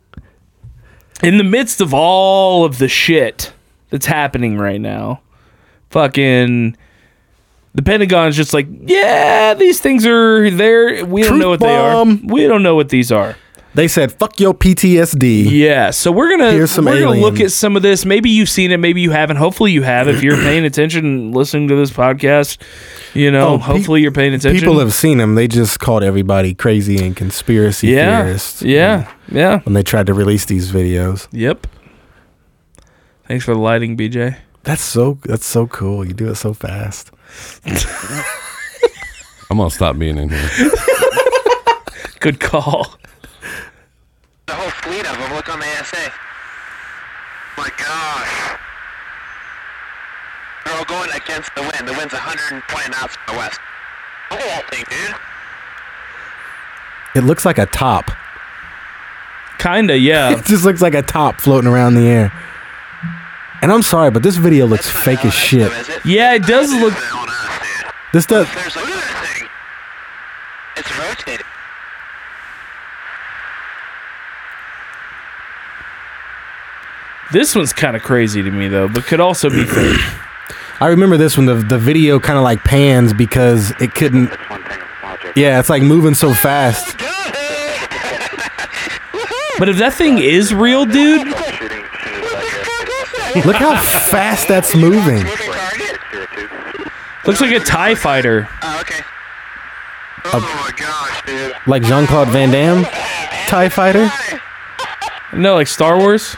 [1.24, 3.52] in the midst of all of the shit
[3.90, 5.22] that's happening right now,
[5.90, 6.78] fucking
[7.76, 11.06] the Pentagon's just like, yeah, these things are there.
[11.06, 12.06] We don't know what they are.
[12.06, 13.36] We don't know what these are.
[13.76, 17.82] They said, "Fuck your PTSD." Yeah, so we're gonna we're gonna look at some of
[17.82, 18.06] this.
[18.06, 19.38] Maybe you've seen it, maybe you haven't.
[19.38, 20.08] Hopefully you have.
[20.08, 22.60] If you're paying attention and listening to this podcast,
[23.16, 24.60] you know, Oh, pe- hopefully you're paying attention.
[24.60, 25.34] People have seen them.
[25.34, 28.62] They just called everybody crazy and conspiracy yeah, theorists.
[28.62, 31.28] yeah, yeah, When they tried to release these videos.
[31.32, 31.66] yep.
[33.28, 34.38] Thanks for the lighting, BJ.
[34.62, 35.18] That's so.
[35.24, 36.06] That's so cool.
[36.06, 37.10] You do it so fast.
[39.50, 40.50] I'm gonna stop being in here.
[42.20, 42.96] Good call.
[44.48, 45.34] The whole fleet of them.
[45.34, 46.12] Look on the ASA.
[47.58, 48.60] My gosh.
[50.66, 51.88] They're all going against the wind.
[51.88, 53.60] The wind's 120 knots from the west.
[54.32, 55.16] Look at that thing, dude.
[57.16, 58.12] It looks like a top.
[59.60, 60.32] Kinda, yeah.
[60.40, 62.32] It just looks like a top floating around the air.
[63.64, 65.72] And I'm sorry, but this video looks fake as shit.
[65.72, 66.06] though, it?
[66.06, 67.92] Yeah, it does look- It's on us, dude.
[68.12, 68.54] This does.
[68.54, 69.48] There's look at that thing.
[70.76, 71.46] It's rotating.
[77.32, 79.98] This one's kind of crazy to me though, but could also be fake.
[80.80, 84.32] I remember this when the the video kind of like pans because it couldn't.
[84.32, 85.34] It's one thing of logic.
[85.36, 87.00] Yeah, it's like moving so fast.
[89.60, 92.66] But if that thing is real, dude, Shooting, shooting like a
[93.46, 95.24] Look how fast that's moving.
[95.24, 95.54] moving
[97.26, 98.48] looks like a Tie Fighter.
[98.62, 99.02] Oh, okay.
[100.26, 101.56] Oh my gosh, dude.
[101.68, 102.86] Like Jean Claude Van Damme.
[103.48, 104.12] Tie Fighter?
[105.34, 106.36] No, like Star Wars.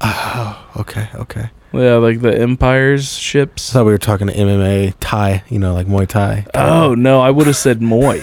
[0.00, 1.50] Oh, okay, okay.
[1.72, 3.70] Yeah, like the Empire's ships.
[3.70, 6.46] I thought we were talking to MMA Thai, you know, like Muay Thai.
[6.54, 8.22] Oh no, I would have said Moy.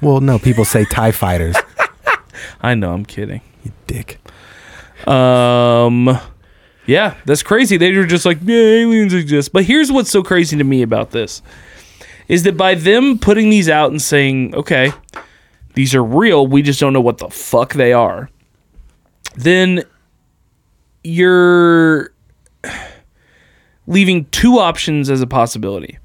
[0.00, 1.56] Well, no, people say Tie Fighters.
[2.60, 3.40] I know, I'm kidding.
[3.64, 4.18] you dick.
[5.08, 6.18] Um,
[6.88, 7.76] yeah, that's crazy.
[7.76, 9.52] They were just like, yeah, aliens exist.
[9.52, 11.42] But here's what's so crazy to me about this
[12.28, 14.92] is that by them putting these out and saying, okay,
[15.74, 18.30] these are real, we just don't know what the fuck they are,
[19.34, 19.82] then
[21.04, 22.10] you're
[23.86, 25.98] leaving two options as a possibility.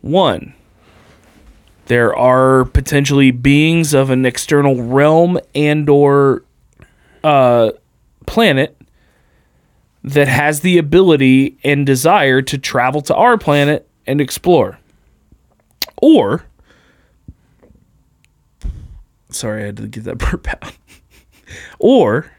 [0.00, 0.54] One,
[1.86, 6.42] there are potentially beings of an external realm and or
[7.22, 7.72] uh,
[8.26, 8.79] planet
[10.02, 14.78] that has the ability and desire to travel to our planet and explore.
[16.00, 16.44] Or,
[19.28, 20.76] sorry, I had to get that burp out.
[21.78, 22.30] or,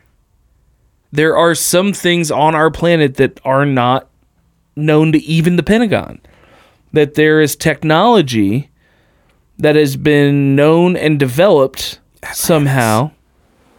[1.11, 4.09] there are some things on our planet that are not
[4.75, 6.21] known to even the Pentagon.
[6.93, 8.69] That there is technology
[9.57, 11.99] that has been known and developed
[12.33, 13.11] somehow,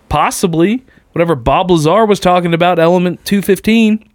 [0.08, 4.08] possibly whatever Bob Lazar was talking about, Element 215.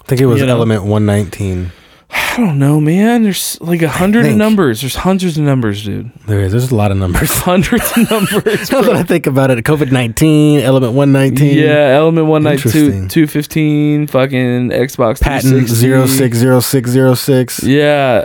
[0.00, 0.56] I think it was You know.
[0.56, 1.72] Element 119.
[2.10, 3.24] I don't know, man.
[3.24, 4.80] There's like a hundred of numbers.
[4.80, 6.10] There's hundreds of numbers, dude.
[6.26, 6.52] There is.
[6.52, 7.28] There's a lot of numbers.
[7.40, 8.72] Hundreds of numbers.
[8.72, 11.58] Now that I think about it, COVID 19, Element 119.
[11.58, 13.08] Yeah, Element One Night Two Interesting.
[13.08, 16.60] Two Fifteen, fucking Xbox Patent 360.
[16.60, 17.64] 060606.
[17.64, 18.24] Yeah,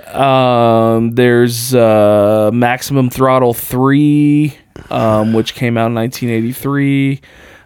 [0.96, 4.56] um, there's uh, Maximum Throttle Three,
[4.92, 7.20] um, which came out in 1983.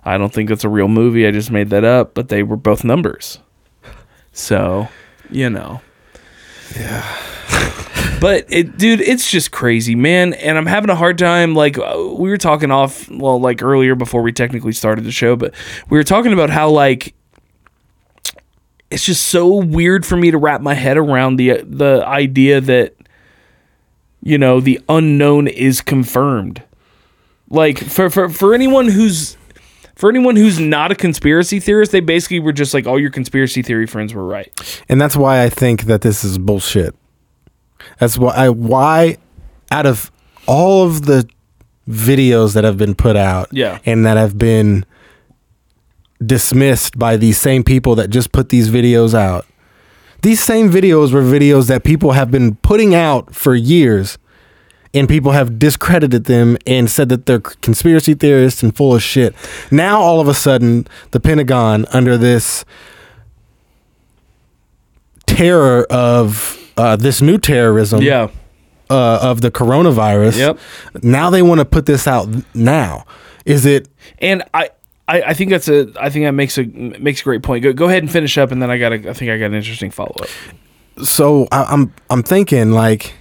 [0.08, 1.28] I don't think that's a real movie.
[1.28, 3.40] I just made that up, but they were both numbers.
[4.32, 4.88] So,
[5.30, 5.82] you know.
[6.74, 7.04] Yeah.
[8.22, 10.34] but it, dude, it's just crazy, man.
[10.34, 11.56] And I'm having a hard time.
[11.56, 15.36] Like uh, we were talking off, well, like earlier before we technically started the show,
[15.36, 15.54] but
[15.90, 17.14] we were talking about how like
[18.90, 22.96] it's just so weird for me to wrap my head around the the idea that
[24.24, 26.64] you know the unknown is confirmed.
[27.50, 29.37] Like for for for anyone who's
[29.98, 33.62] for anyone who's not a conspiracy theorist, they basically were just like all your conspiracy
[33.62, 34.50] theory friends were right.
[34.88, 36.96] And that's why I think that this is bullshit.
[38.00, 39.18] That's why I why
[39.72, 40.12] out of
[40.46, 41.28] all of the
[41.90, 43.80] videos that have been put out Yeah.
[43.86, 44.86] and that have been
[46.26, 49.46] dismissed by these same people that just put these videos out.
[50.24, 54.18] These same videos were videos that people have been putting out for years
[54.94, 59.36] and people have discredited them and said that they're conspiracy theorists and full of shit.
[59.72, 62.66] Now all of a sudden the Pentagon under this
[65.26, 68.30] terror of uh, this new terrorism Yeah.
[68.90, 70.38] uh, of the coronavirus.
[70.38, 70.60] Yep.
[71.04, 73.06] Now they want to put this out now.
[73.46, 73.88] Is it
[74.20, 74.70] And I,
[75.08, 77.64] I, I think that's a I think that makes a makes a great point.
[77.64, 79.46] Go, go ahead and finish up and then I got a, I think I got
[79.48, 80.28] an interesting follow up.
[81.06, 83.14] so I, I'm I'm thinking like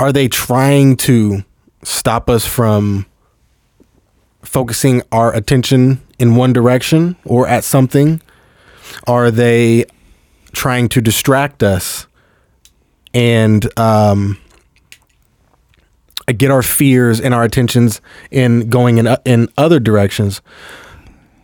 [0.00, 1.44] are they trying to
[1.82, 3.06] stop us from
[4.42, 8.20] focusing our attention in one direction or at something?
[9.06, 9.84] Are they
[10.52, 12.06] trying to distract us
[13.12, 14.38] and um,
[16.36, 20.40] get our fears and our attentions in going in in other directions?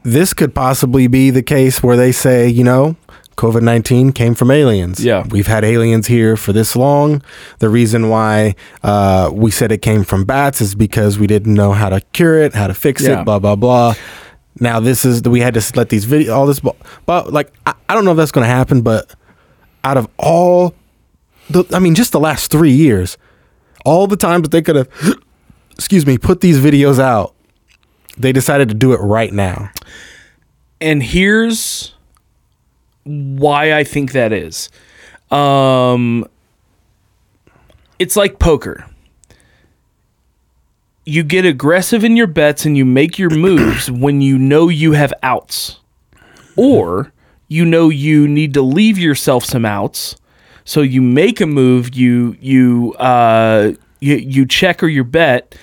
[0.03, 2.97] This could possibly be the case where they say, you know,
[3.41, 5.03] COVID 19 came from aliens.
[5.03, 5.27] Yeah.
[5.27, 7.23] We've had aliens here for this long.
[7.59, 11.73] The reason why uh, we said it came from bats is because we didn't know
[11.73, 13.23] how to cure it, how to fix Yeah.
[13.23, 13.95] it, blah, blah, blah.
[14.61, 16.61] Now, this is, we had to let these video, all this,
[17.07, 19.15] but like, I, I don't know if that's going to happen, but
[19.85, 20.75] out of all
[21.49, 23.17] the, I mean, just the last three years,
[23.87, 24.89] all the times that they could have,
[25.73, 27.35] excuse me, put these videos out,
[28.19, 29.71] they decided to do it right now.
[30.79, 31.95] and here's
[33.11, 34.71] why I think that is.
[35.31, 36.27] Um,
[37.99, 38.87] it's like poker.
[41.05, 44.93] You get aggressive in your bets and you make your moves when you know you
[44.93, 45.81] have outs,
[46.57, 47.13] or
[47.49, 50.17] you know you need to leave yourself some outs.
[50.65, 55.55] So you make a move, you you uh, you you check or you bet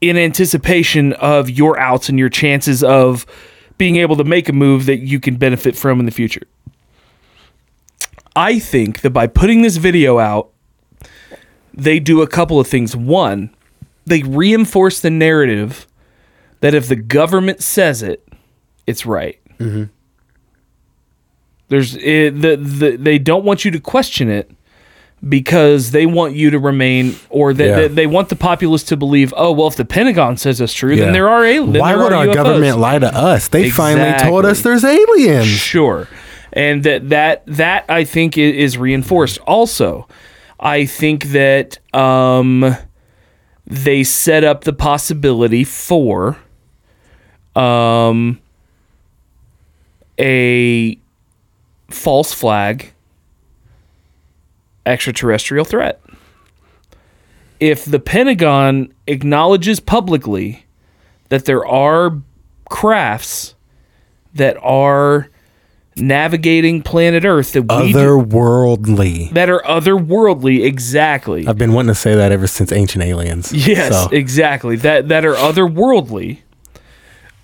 [0.00, 3.24] in anticipation of your outs and your chances of
[3.82, 6.46] being able to make a move that you can benefit from in the future.
[8.36, 10.52] I think that by putting this video out,
[11.74, 12.94] they do a couple of things.
[12.94, 13.52] One,
[14.06, 15.88] they reinforce the narrative
[16.60, 18.24] that if the government says it,
[18.86, 19.40] it's right.
[19.58, 19.86] Mm-hmm.
[21.66, 24.48] There's it, the, the they don't want you to question it
[25.28, 27.76] because they want you to remain, or they, Yeah.
[27.76, 30.94] they, they want the populace to believe, oh, well, if the Pentagon says it's true,
[30.94, 31.04] Yeah.
[31.04, 31.78] then there are aliens.
[31.78, 33.48] Why would our government lie to us?
[33.48, 35.46] They finally told us there's aliens.
[35.46, 36.08] Sure,
[36.52, 39.38] and that that that I think is reinforced.
[39.46, 40.08] Also,
[40.58, 42.76] I think that um,
[43.66, 46.36] they set up the possibility for
[47.54, 48.40] um,
[50.18, 50.98] a
[51.90, 52.92] false flag
[54.86, 56.00] extraterrestrial threat.
[57.60, 60.66] If the Pentagon acknowledges publicly
[61.28, 62.18] that there are
[62.68, 63.54] crafts
[64.34, 65.28] that are
[65.96, 69.30] navigating planet Earth that we do, Otherworldly.
[69.32, 71.46] that are otherworldly, exactly.
[71.46, 73.52] I've been wanting to say that ever since Ancient Aliens.
[73.52, 74.76] Yes, So, exactly.
[74.76, 76.40] That that are otherworldly.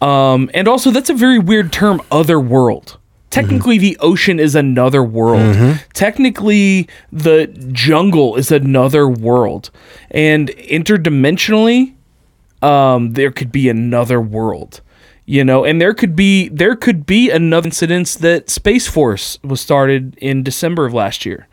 [0.01, 2.97] Um, and also that's a very weird term, otherworld.
[3.31, 5.57] Technically, the ocean is another world.
[5.93, 9.70] Technically, the jungle is another world,
[10.11, 11.95] and interdimensionally,
[12.62, 14.81] um, there could be another world.
[15.26, 19.61] You know, and there could be there could be another incident that Space Force was
[19.61, 21.47] started in December of last year.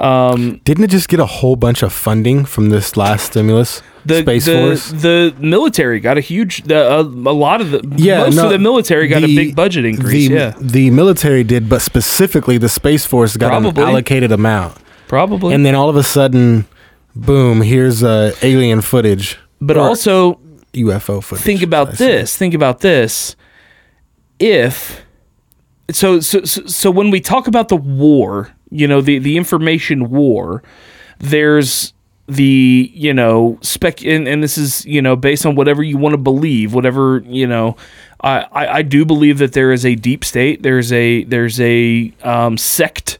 [0.00, 3.82] Didn't it just get a whole bunch of funding from this last stimulus?
[4.06, 4.90] the Space the, Force.
[4.90, 8.50] the military got a huge the, uh, a lot of the Yeah, most no, of
[8.50, 12.68] the military got a big budget increase The, yeah the military did, but specifically the
[12.68, 13.82] Space Force got Probably.
[13.82, 14.76] an allocated amount.
[15.08, 16.66] probably And then all of a sudden,
[17.16, 19.38] boom, here's uh, alien footage.
[19.58, 20.38] but also
[20.74, 21.44] UFO footage.
[21.44, 23.36] think about this think about this
[24.38, 25.00] if
[25.90, 30.10] so, so so so when we talk about the war you know the the information
[30.10, 30.62] war
[31.18, 31.94] there's
[32.26, 36.12] the you know spec and, and this is you know based on whatever you want
[36.12, 37.76] to believe whatever you know
[38.22, 42.12] I, I i do believe that there is a deep state there's a there's a
[42.22, 43.18] um, sect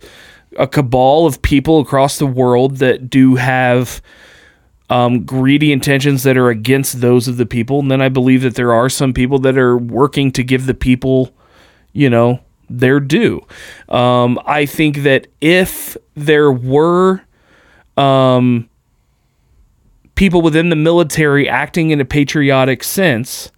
[0.58, 4.00] a cabal of people across the world that do have
[4.90, 7.80] um, greedy intentions that are against those of the people.
[7.80, 10.74] And then I believe that there are some people that are working to give the
[10.74, 11.34] people,
[11.92, 13.46] you know, their due.
[13.88, 17.22] Um, I think that if there were
[17.96, 18.68] um,
[20.14, 23.50] people within the military acting in a patriotic sense,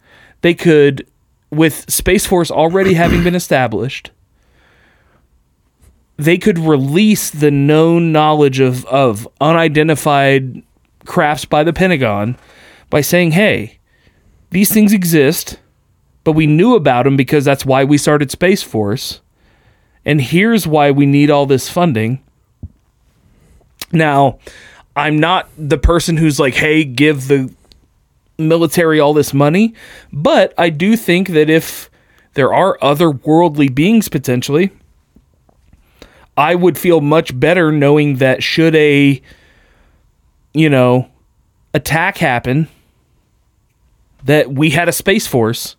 [0.43, 1.07] they could,
[1.51, 4.11] with Space Force already having been established,
[6.17, 10.63] they could release the known knowledge of, of unidentified
[11.05, 12.37] crafts by the Pentagon
[12.89, 13.79] by saying, hey,
[14.51, 15.59] these things exist,
[16.27, 19.21] but we knew about them because that's why we started Space Force.
[20.05, 22.21] And here's why we need all this funding.
[23.93, 24.41] Now,
[24.97, 27.55] I'm not the person who's like, hey, give the
[28.39, 29.73] military all this money,
[30.13, 31.91] but I do think that if
[32.35, 34.73] there are other worldly beings potentially,
[36.37, 39.23] I would feel much better knowing that should a
[40.53, 41.09] you know
[41.73, 42.67] attack happen
[44.25, 45.77] that we had a space force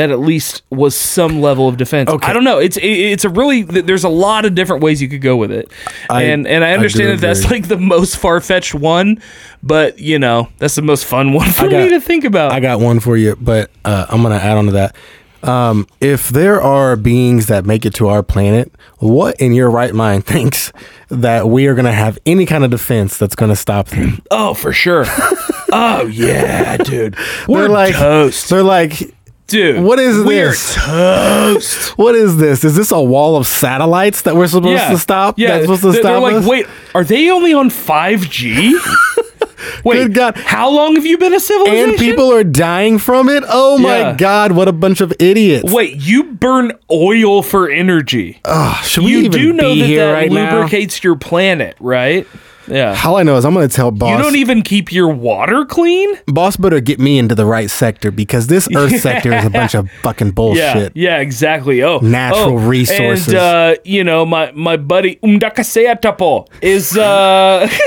[0.00, 2.08] that at least was some level of defense.
[2.08, 2.26] Okay.
[2.26, 2.58] I don't know.
[2.58, 5.50] It's it, it's a really there's a lot of different ways you could go with
[5.52, 5.70] it,
[6.08, 9.20] I- and and I I understand do that that's like the most far fetched one,
[9.62, 12.52] but you know that's the most fun one for got- me to think about.
[12.52, 14.96] I got one for you, but uh, I'm gonna add on to that.
[15.42, 19.94] Um, if there are beings that make it to our planet, what in your right
[19.94, 20.70] mind thinks
[21.08, 24.22] that we are gonna have any kind of defense that's gonna stop them?
[24.30, 25.04] oh, for sure.
[25.72, 27.16] oh yeah, dude.
[27.48, 29.14] We're they're like toast, They're like,
[29.50, 29.82] dude.
[29.84, 30.74] what is we're this?
[30.74, 31.88] toast.
[31.98, 32.64] What is this?
[32.64, 35.38] Is this a wall of satellites that we're supposed to stop?
[35.38, 36.46] Yeah, that's supposed to they're, stop they're like, us?
[36.46, 38.78] wait, are they only on five G?
[39.84, 40.36] wait, Good God.
[40.38, 41.90] how long have you been a civilization?
[41.90, 43.44] and people are dying from it.
[43.46, 44.16] Oh my Yeah.
[44.16, 44.52] God!
[44.52, 45.70] What a bunch of idiots!
[45.72, 48.40] Wait, you burn oil for energy.
[48.84, 50.54] should we you even do know be that here that right now?
[50.56, 52.26] lubricates your planet, right?
[52.70, 53.00] Yeah.
[53.04, 54.16] All I know is I'm gonna tell boss.
[54.16, 56.08] you don't even keep your water clean?
[56.26, 59.74] boss better get me into the right sector because this Earth sector is a bunch
[59.74, 60.96] of fucking Yeah, bullshit.
[60.96, 61.82] yeah, exactly.
[61.82, 63.28] Oh, Natural oh, resources.
[63.28, 67.68] And uh, you know, my my buddy Umdakaseatapo is uh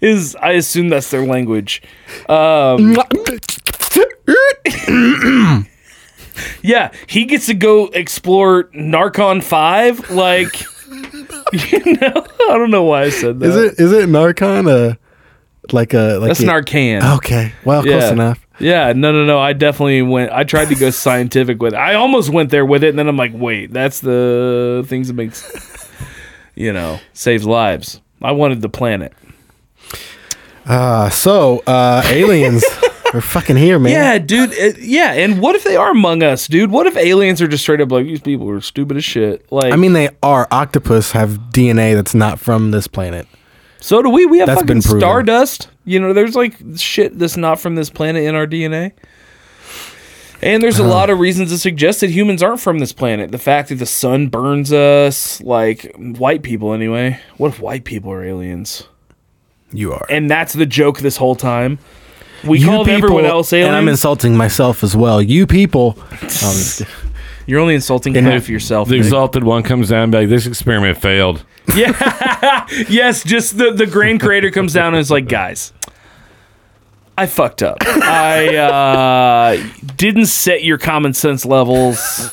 [0.00, 1.82] is I assume that's their language.
[2.28, 2.96] Um,
[6.62, 10.10] yeah, he gets to go explore Narcon Five.
[10.10, 10.64] Like,
[11.70, 13.46] you know, I don't know why I said that.
[13.46, 14.68] Is it is it Narcon?
[14.68, 14.96] Uh,
[15.72, 17.16] like a like That's a- Narcan.
[17.16, 17.98] Okay, well, yeah.
[17.98, 18.46] close enough.
[18.58, 19.38] Yeah, no, no, no.
[19.38, 20.32] I definitely went.
[20.32, 21.76] I tried to go scientific with it.
[21.76, 25.14] I almost went there with it, and then I'm like, wait, that's the things that
[25.14, 25.90] makes,
[26.54, 28.00] you know, saves lives.
[28.22, 29.12] I wanted the planet.
[30.64, 32.64] Uh, so uh, aliens,
[33.16, 33.92] They're fucking here, man.
[33.92, 34.52] Yeah, dude.
[34.52, 36.70] it- yeah, and what if they are among us, dude?
[36.70, 39.50] What if aliens are just straight up like these people are stupid as shit?
[39.50, 40.46] Like, I mean, they are.
[40.50, 43.26] Octopus have DNA that's not from this planet.
[43.80, 44.26] so do we.
[44.26, 45.68] We have that's fucking stardust.
[45.86, 48.92] You know, there's like shit that's not from this planet in our DNA.
[50.42, 50.90] And there's a Uh-huh.
[50.92, 53.32] lot of reasons to suggest that humans aren't from this planet.
[53.32, 57.18] The fact that the sun burns us, like white people anyway.
[57.38, 58.82] What if white people are aliens?
[59.72, 60.04] You are.
[60.10, 61.78] And that's the joke this whole time.
[62.44, 63.68] We you called everyone people- else aliens.
[63.68, 65.20] And I'm insulting myself as well.
[65.22, 65.98] You people.
[66.44, 66.86] Um.
[67.48, 68.88] You're only insulting And half the- yourself.
[68.88, 69.04] The Nick.
[69.04, 71.44] exalted one comes down and be like, this experiment failed.
[71.76, 72.66] Yeah.
[72.88, 75.72] yes, just the the grain creator comes down and is like, guys,
[77.18, 77.78] I fucked up.
[77.82, 79.66] I uh,
[79.96, 82.32] didn't set your common sense levels,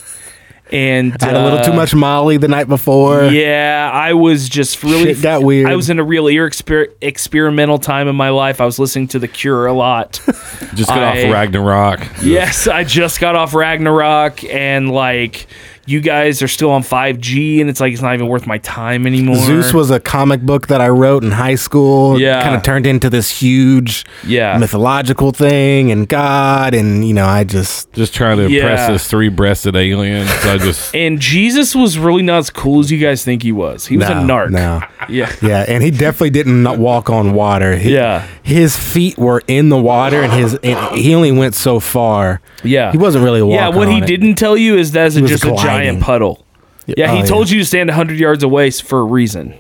[0.74, 3.24] and had a little uh, too much Molly the night before.
[3.26, 5.69] Yeah, I was just really Shit got weird.
[5.69, 8.59] I was in a real ear exper- experimental time in my life.
[8.59, 10.19] I was listening to The Cure a lot.
[10.74, 12.07] Just got I- off Ragnarok.
[12.24, 15.45] yes, I just got off Ragnarok, and like
[15.86, 19.05] you guys are still on 5G, and it's like it's not even worth my time
[19.05, 19.36] anymore.
[19.36, 22.19] Zeus was a comic book that I wrote in high school.
[22.19, 22.41] Yeah.
[22.41, 24.57] Kind of turned into this huge Yeah.
[24.57, 26.73] mythological thing and God.
[26.73, 27.91] And, you know, I just.
[27.93, 30.27] Just trying to impress this three breasted alien.
[30.27, 30.95] So I just.
[31.03, 33.86] And Jesus was really not as cool as you guys think he was.
[33.86, 34.49] He was a no, narc.
[34.51, 34.81] No.
[35.09, 35.29] Yeah.
[35.41, 37.75] Yeah, and he definitely didn't not walk on water.
[37.75, 38.25] He- Yeah.
[38.41, 42.39] his feet were in the water, and his and he only went so far.
[42.64, 42.91] Yeah.
[42.91, 43.55] he wasn't really walking.
[43.57, 45.66] Yeah, what he didn't tell you is that's was just a gliding.
[45.66, 46.45] giant puddle.
[46.86, 49.53] Yeah, he oh, told you to stand 100 yards away s- for a reason.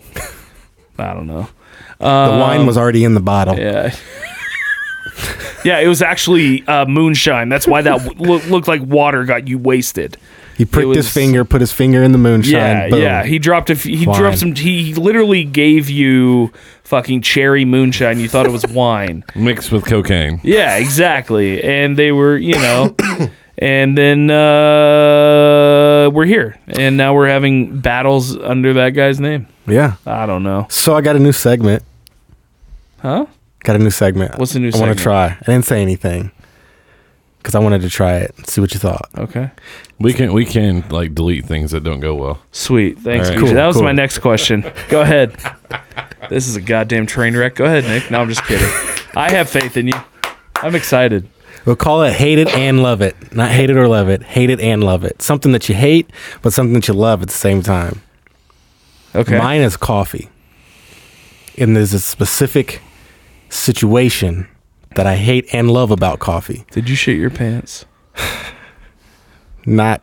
[0.97, 1.47] I don't know.
[1.99, 2.05] the
[2.39, 3.53] wine was already in the bottle.
[3.55, 3.95] Um, Yeah.
[5.63, 7.49] yeah, it was actually uh, moonshine.
[7.49, 10.17] That's why that w- loo- looked like water got you wasted.
[10.57, 12.53] He pricked was- his finger, put his finger in the moonshine.
[12.53, 13.01] Yeah, boom.
[13.01, 13.23] yeah.
[13.23, 13.73] He dropped a.
[13.73, 14.19] f- He Wine.
[14.19, 14.55] dropped some.
[14.55, 16.51] He literally gave you
[16.83, 18.19] fucking cherry moonshine.
[18.19, 19.23] You thought it was wine.
[19.35, 20.39] Mixed with cocaine.
[20.43, 21.63] Yeah, exactly.
[21.63, 22.95] And they were, you know,
[23.57, 29.47] and then uh, we're here, and now we're having battles under that guy's name.
[29.67, 29.95] yeah.
[30.05, 31.83] I don't know, So I got a new segment.
[32.99, 33.25] huh?
[33.63, 34.37] Got a new segment.
[34.37, 34.87] What's the new I segment?
[34.89, 35.25] want to try.
[35.41, 36.31] I didn't say anything
[37.43, 38.33] because I wanted to try it.
[38.37, 39.09] and See what you thought.
[39.17, 39.51] Okay,
[39.99, 42.39] We can we can like delete things that don't go well.
[42.53, 42.97] sweet.
[42.99, 43.43] Thanks, All right.
[43.43, 43.45] Gucci.
[43.47, 43.83] Cool, That was cool.
[43.83, 44.63] my next question.
[44.89, 45.35] Go ahead.
[46.29, 47.55] this is a goddamn train wreck.
[47.55, 48.09] Go ahead, Nick.
[48.09, 48.67] No, I'm just kidding.
[49.15, 49.93] I have faith in you.
[50.55, 51.27] I'm excited.
[51.65, 53.15] We'll call it hate it and love it.
[53.35, 54.23] Not hate it or love it.
[54.23, 55.21] Hate it and love it.
[55.21, 56.09] Something that you hate,
[56.41, 58.01] but something that you love at the same time.
[59.15, 59.37] Okay.
[59.37, 60.29] Mine is coffee.
[61.57, 62.81] And there's a specific
[63.49, 64.47] situation
[64.95, 66.65] that I hate and love about coffee.
[66.71, 67.85] Did you shit your pants?
[69.65, 70.01] Not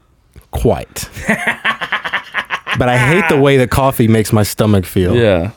[0.51, 1.09] quite.
[1.29, 5.15] but I hate the way that coffee makes my stomach feel.
[5.15, 5.53] Yeah.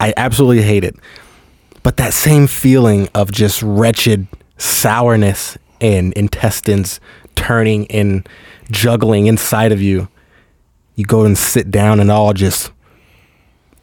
[0.00, 0.96] I absolutely hate it.
[1.82, 4.26] But that same feeling of just wretched
[4.58, 7.00] sourness and intestines
[7.34, 8.28] turning and
[8.70, 10.08] juggling inside of you,
[10.96, 12.72] you go and sit down and all just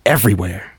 [0.06, 0.72] everywhere.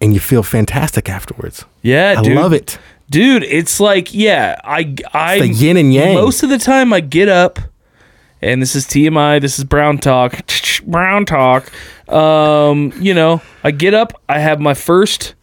[0.00, 1.64] And you feel fantastic afterwards.
[1.82, 2.36] Yeah, I dude.
[2.36, 2.78] love it.
[3.10, 6.14] dude it's like yeah i i the yin and yang.
[6.14, 7.58] most of the time i get up
[8.42, 10.38] and this is tmi this is brown talk
[10.86, 11.72] brown talk
[12.12, 15.34] um you know i get up i have my first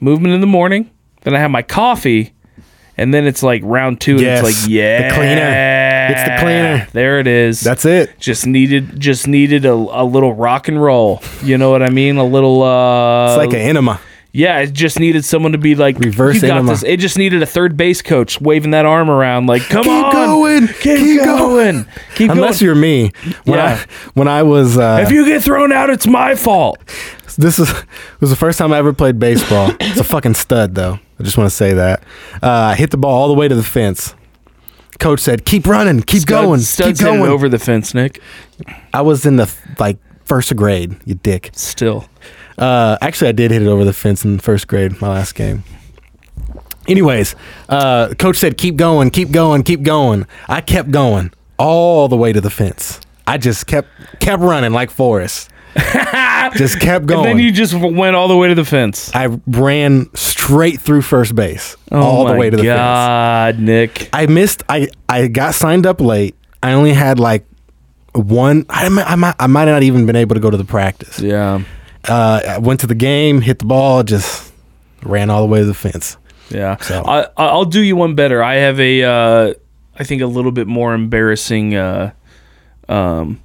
[0.00, 0.90] movement in the morning
[1.22, 2.34] then i have my coffee
[2.96, 6.12] and then it's like round two and Yes, it's like yeah, the cleaner.
[6.12, 6.88] It's the cleaner.
[6.92, 8.18] there it is That's it.
[8.18, 12.16] just needed just needed a, a little rock and roll you know what i mean
[12.16, 14.00] a little uh It's like an enema.
[14.32, 16.72] yeah, it just needed someone to be like, Reverse you got enema.
[16.72, 16.82] this.
[16.84, 20.04] It just needed a third base coach waving that arm around, like, come on.
[20.10, 20.98] Keep on, going, keep, going.
[20.98, 21.86] keep going,
[22.16, 22.66] keep Unless going.
[22.66, 23.12] you're me.
[23.44, 23.74] When Yeah.
[23.84, 26.78] I when I was uh, if you get thrown out, it's my fault.
[27.36, 27.70] This is
[28.20, 29.70] was the first time I ever played baseball.
[29.80, 30.98] it's a fucking stud, though.
[31.22, 32.02] I just want to say that.
[32.42, 34.14] Uh, I hit the ball all the way to the fence.
[34.98, 38.20] Coach said, "Keep running, keep going, Studs keep going." over the fence, Nick.
[38.92, 39.48] I was in the
[39.78, 40.96] like first grade.
[41.04, 41.50] You dick.
[41.54, 42.06] Still,
[42.58, 45.62] Uh, actually, I did hit it over the fence in first grade, my last game.
[46.88, 47.36] Anyways,
[47.68, 52.32] uh, coach said, "Keep going, keep going, keep going." I kept going all the way
[52.32, 53.00] to the fence.
[53.28, 55.48] I just kept kept running like Forrest.
[56.56, 57.20] just kept going.
[57.26, 59.10] and then you just went all the way to the fence.
[59.14, 62.76] I ran straight through first base, Oh all the way to the fence.
[62.76, 64.08] God, Nick.
[64.12, 64.62] I missed.
[64.68, 66.34] I I got signed up late.
[66.62, 67.44] I only had like
[68.14, 68.66] one.
[68.68, 71.18] I might I might, I might not even been able to go to the practice.
[71.20, 71.62] Yeah,
[72.08, 74.52] Uh, I went to the game, hit the ball, just
[75.02, 76.16] ran all the way to the fence.
[76.50, 76.76] yeah.
[76.76, 78.42] So- I, I'll do you one better.
[78.42, 79.54] I have a, uh,
[79.98, 82.12] I think a little bit more embarrassing, uh,
[82.88, 83.40] um,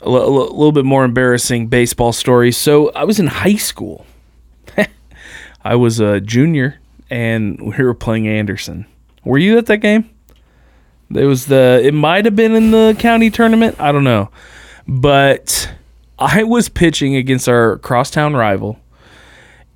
[0.00, 2.52] a, li- a li- little bit more embarrassing baseball story.
[2.52, 4.06] So I was in high school.
[5.64, 6.80] I was a junior
[7.10, 8.86] and we were playing Anderson.
[9.24, 10.08] Were you at that game?
[11.14, 11.80] It was the.
[11.82, 13.76] It might have been in the county tournament.
[13.80, 14.30] I don't know,
[14.86, 15.72] but
[16.18, 18.78] I was pitching against our crosstown rival,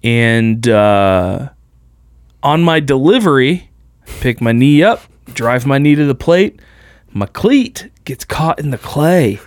[0.05, 1.49] and uh,
[2.43, 3.71] on my delivery,
[4.21, 5.01] pick my knee up,
[5.33, 6.61] drive my knee to the plate.
[7.13, 9.41] My cleat gets caught in the clay.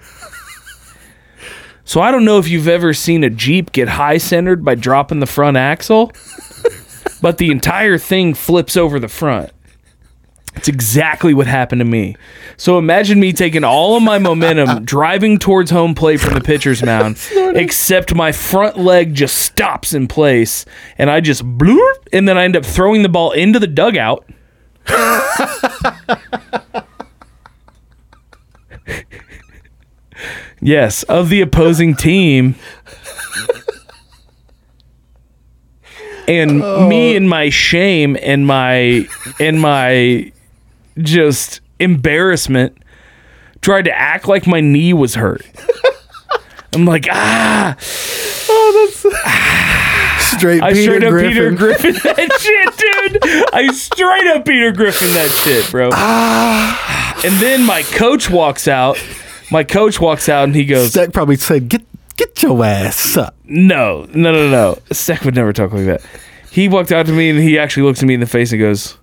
[1.85, 5.19] So I don't know if you've ever seen a Jeep get high centered by dropping
[5.19, 6.11] the front axle,
[7.21, 9.51] but the entire thing flips over the front.
[10.55, 12.15] It's exactly what happened to me.
[12.57, 16.81] So imagine me taking all of my momentum, driving towards home plate from the pitcher's
[16.85, 17.19] mound,
[17.55, 20.65] except my front leg just stops in place,
[20.97, 24.25] and I just bloop, and then I end up throwing the ball into the dugout.
[30.65, 32.55] Yes, of the opposing team.
[36.27, 36.59] And
[36.89, 39.07] me and my shame and my
[39.39, 40.31] and my
[40.97, 42.77] just embarrassment
[43.61, 45.45] tried to act like my knee was hurt.
[46.73, 47.75] I'm like, ah,
[50.19, 51.29] Straight I Peter straight up Griffin.
[51.31, 53.53] Peter Griffin that shit, dude.
[53.53, 55.91] I straight up Peter Griffin that shit, bro.
[57.23, 58.97] And then my coach walks out.
[59.51, 61.85] My coach walks out and he goes, Zach probably said, "Get
[62.17, 64.79] get your ass up." No, no, no, no.
[64.91, 66.01] Seth would never talk like that.
[66.49, 68.59] He walked out to me and he actually looks at me in the face and
[68.59, 68.97] goes,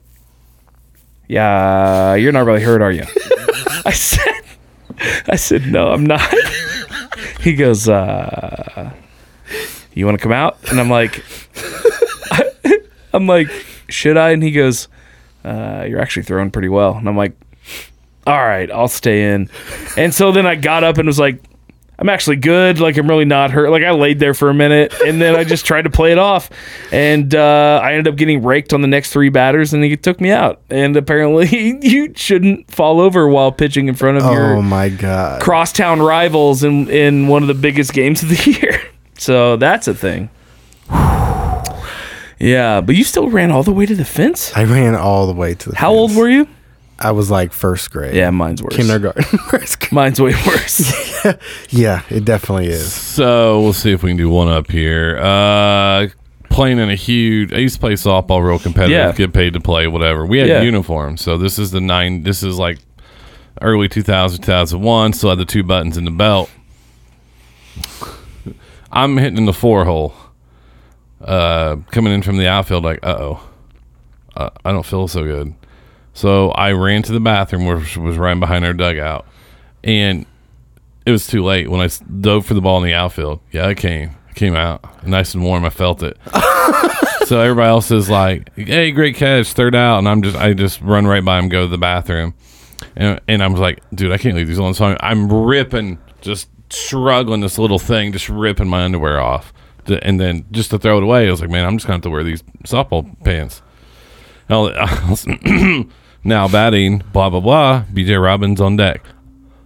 [1.28, 3.04] "Yeah, you're not really hurt, are you?"
[3.84, 4.42] I said,
[5.28, 6.22] "I said no, I'm not."
[7.40, 8.90] he goes, uh,
[9.94, 11.22] "You want to come out?" And I'm like,
[13.12, 13.48] "I'm like,
[13.88, 14.88] should I?" And he goes,
[15.44, 17.36] uh, "You're actually throwing pretty well." And I'm like,
[18.26, 19.48] "All right, I'll stay in."
[19.96, 21.42] And so then I got up and was like.
[21.98, 22.80] I'm actually good.
[22.80, 23.70] Like I'm really not hurt.
[23.70, 26.18] Like I laid there for a minute and then I just tried to play it
[26.18, 26.50] off,
[26.90, 30.20] and uh, I ended up getting raked on the next three batters, and he took
[30.20, 30.62] me out.
[30.68, 35.42] And apparently, you shouldn't fall over while pitching in front of Oh your my god.
[35.42, 38.80] crosstown rivals in in one of the biggest games of the year.
[39.18, 40.28] So that's a thing.
[42.38, 44.52] Yeah, but you still ran all the way to the fence.
[44.56, 45.76] I ran all the way to the.
[45.76, 46.48] How old were you?
[47.02, 48.14] I was like first grade.
[48.14, 48.76] Yeah, mine's worse.
[48.76, 49.22] Kindergarten.
[49.50, 49.92] First grade.
[49.92, 51.24] Mine's way worse.
[51.70, 52.92] yeah, it definitely is.
[52.92, 55.18] So we'll see if we can do one up here.
[55.18, 56.08] Uh,
[56.50, 57.52] playing in a huge.
[57.52, 58.96] I used to play softball, real competitive.
[58.96, 59.12] Yeah.
[59.12, 60.24] Get paid to play, whatever.
[60.24, 60.62] We had Yeah.
[60.62, 62.22] uniforms, so this is the nine.
[62.22, 62.78] This is like
[63.60, 65.12] early 2000, 2001.
[65.12, 66.50] Still had the two buttons in the belt.
[68.90, 70.14] I'm hitting in the four hole.
[71.20, 73.40] Uh, coming in from the outfield, like, uh oh,
[74.36, 75.54] uh, I don't feel so good.
[76.14, 79.26] So I ran to the bathroom, which was right behind our dugout,
[79.82, 80.26] and
[81.06, 83.40] it was too late when I s- dove for the ball in the outfield.
[83.50, 84.10] Yeah, it came.
[84.30, 85.64] It came out nice and warm.
[85.64, 86.18] I felt it.
[87.26, 90.80] so everybody else is like, "Hey, great catch, third out," and I'm just, I just
[90.82, 92.34] run right by him, go to the bathroom,
[92.94, 95.98] and and I was like, "Dude, I can't leave these alone." So I'm, I'm ripping,
[96.20, 99.52] just struggling this little thing, just ripping my underwear off,
[99.86, 101.96] To- and then just to throw it away, I was like, "Man, I'm just gonna
[101.96, 103.61] have to wear these softball pants."
[106.24, 107.84] Now, batting, blah blah blah.
[107.92, 109.04] BJ Robbins on deck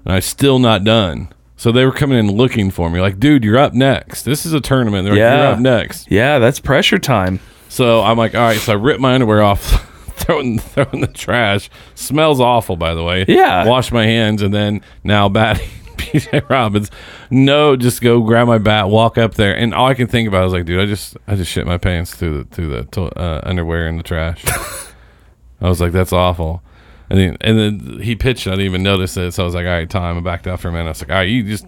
[0.05, 1.29] and I still not done.
[1.59, 4.23] So they were coming in looking for me, like, dude, you're up next.
[4.25, 5.05] This is a tournament.
[5.05, 5.43] They're like, Yeah.
[5.45, 6.11] you're up next.
[6.11, 7.41] yeah, that's pressure time.
[7.69, 8.59] So I'm like, all right.
[8.59, 9.61] So I rip my underwear off,
[10.17, 10.61] throw it in,
[10.93, 11.69] in the trash.
[11.95, 13.25] Smells awful, by the way.
[13.27, 13.67] Yeah.
[13.67, 15.69] Wash my hands, and then now batting.
[15.99, 16.91] BJ Robbins,
[17.31, 20.47] no, just go grab my bat, walk up there, and all I can think about
[20.47, 23.19] is like, dude, I just, I just shit my pants through the through the to-
[23.19, 24.45] uh, underwear in the trash.
[25.61, 26.63] I was like, that's awful.
[27.09, 28.47] And then, and then he pitched.
[28.47, 29.33] I didn't even notice it.
[29.33, 30.19] So I was like, all right, time.
[30.19, 30.87] I backed out for a minute.
[30.87, 31.67] I was like, all right, you just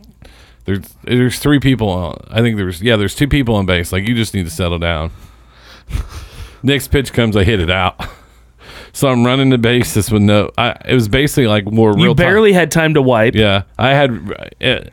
[0.65, 1.89] there's there's three people.
[1.89, 3.93] On, I think there's yeah, there's two people on base.
[3.93, 5.13] Like you just need to settle down.
[6.63, 8.05] Next pitch comes, I hit it out.
[8.93, 10.51] So I'm running the bases with no.
[10.59, 12.01] I it was basically like more real.
[12.01, 13.35] You time- barely had time to wipe.
[13.35, 14.51] yeah, I had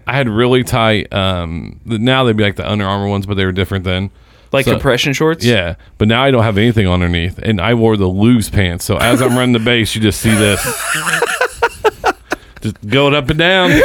[0.07, 1.11] I had really tight.
[1.13, 4.11] Um, now they'd be like the Under Armour ones, but they were different then.
[4.51, 5.43] Like So- compression shorts.
[5.43, 8.85] Yeah, but now I don't have anything underneath, and I wore the loose pants.
[8.85, 10.61] So as I'm running the base, you just see this,
[12.61, 13.71] just going up and down.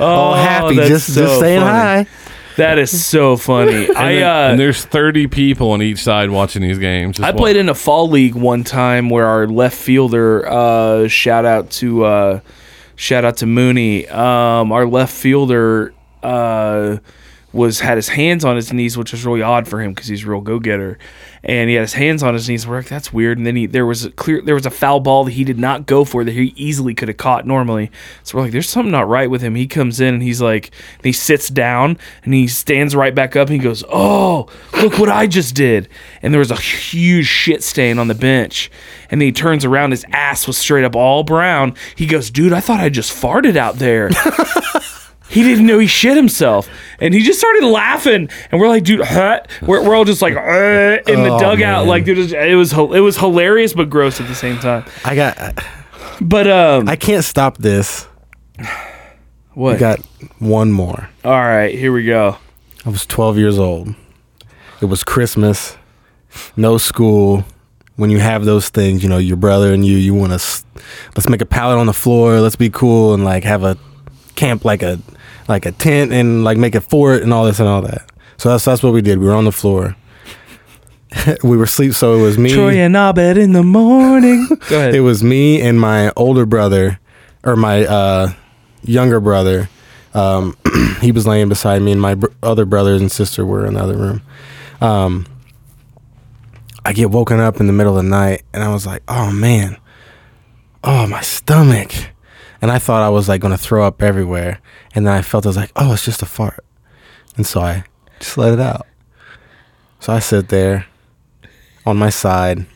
[0.00, 2.04] Oh, happy, just so just saying funny.
[2.04, 2.06] hi.
[2.58, 3.86] That is so funny.
[3.88, 7.18] And, I then- uh, and there's 30 people on each side watching these games.
[7.20, 11.70] I played in a fall league one time where our left fielder, uh, shout out
[11.72, 12.40] to uh,
[12.96, 14.06] shout out to Mooney.
[14.08, 16.98] Um, our left fielder uh,
[17.52, 20.24] was had his hands on his knees, which was really odd for him because he's
[20.24, 20.98] a real go getter.
[21.42, 22.66] And he had his hands on his knees.
[22.66, 23.38] We're like, that's weird.
[23.38, 25.58] And then he there was a clear there was a foul ball that he did
[25.58, 27.90] not go for that he easily could have caught normally.
[28.24, 29.54] So we're like, there's something not right with him.
[29.54, 33.36] He comes in and he's like, and he sits down and he stands right back
[33.36, 34.48] up and he goes, oh,
[34.82, 35.88] look what I just did.
[36.22, 38.70] And there was a huge shit stain on the bench.
[39.10, 41.74] And then he turns around, his ass was straight up all brown.
[41.96, 44.10] He goes, dude, I thought I just farted out there.
[45.30, 46.68] He didn't know he shit himself,
[47.00, 48.28] and he just started laughing.
[48.50, 50.40] And we're like, "Dude, huh?" We're, we're all just like uh,
[51.12, 51.80] in the Oh, dugout.
[51.80, 51.86] man.
[51.88, 54.58] Like, dude, it was it was hil- it was hilarious but gross at the same
[54.58, 54.84] time.
[55.04, 55.36] I got.
[56.20, 58.06] But um, I can't stop this.
[59.54, 59.76] what?
[59.76, 60.00] I got
[60.38, 61.08] one more.
[61.24, 62.36] all right, here we go.
[62.84, 63.94] I was 12 years old.
[64.80, 65.76] It was Christmas,
[66.56, 67.44] no school.
[67.96, 70.64] When you have those things, you know, your brother and you, you want to,
[71.16, 72.40] let's make a pallet on the floor.
[72.40, 73.76] Let's be cool and like have a
[74.36, 75.00] camp, like a,
[75.48, 78.10] like a tent and like make a fort and all this and all that.
[78.36, 79.18] So that's that's what we did.
[79.18, 79.96] We were on the floor.
[81.42, 82.52] we were asleep, so it was me.
[82.52, 84.46] Troy and Abed in the morning.
[84.68, 84.94] go ahead.
[84.94, 87.00] It was me and my older brother,
[87.44, 88.32] or my uh,
[88.82, 89.68] younger brother.
[90.14, 90.56] Um,
[91.00, 93.80] he was laying beside me, and my br- other brothers and sister were in the
[93.80, 94.22] other room.
[94.80, 95.26] Um,
[96.84, 99.30] I get woken up in the middle of the night, and I was like, "Oh
[99.30, 99.78] man,
[100.84, 101.92] oh my stomach,"
[102.60, 104.60] and I thought I was like going to throw up everywhere,
[104.94, 106.64] and then I felt I was like, "Oh, it's just a fart,"
[107.36, 107.84] and so I
[108.20, 108.86] just let it out.
[110.00, 110.86] So I sit there
[111.86, 112.66] on my side.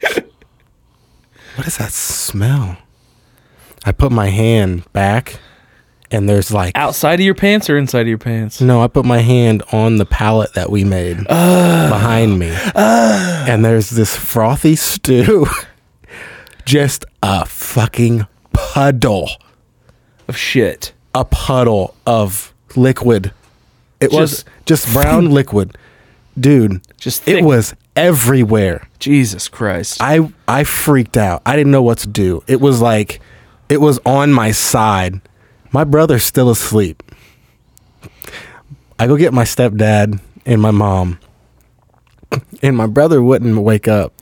[1.56, 2.78] What is that smell?
[3.84, 5.38] I put my hand back
[6.10, 8.60] and there's like Outside of your pants or inside of your pants?
[8.60, 12.52] no, I put my hand on the pallet that we made behind me.
[12.74, 15.46] And there's this frothy stew.
[16.64, 19.30] Just a fucking puddle.
[20.28, 20.92] Of shit.
[21.14, 23.32] A puddle of liquid.
[24.00, 25.76] It was Just- brown liquid.
[26.38, 27.38] Dude, Just thick.
[27.38, 28.88] it was everywhere.
[28.98, 29.98] Jesus Christ.
[30.00, 31.42] I I freaked out.
[31.46, 32.42] I didn't know what to do.
[32.48, 33.20] It was like
[33.68, 35.20] it was on my side.
[35.70, 37.02] My brother's still asleep.
[38.98, 41.20] I go get my stepdad and my mom.
[42.62, 44.12] And my brother wouldn't wake up.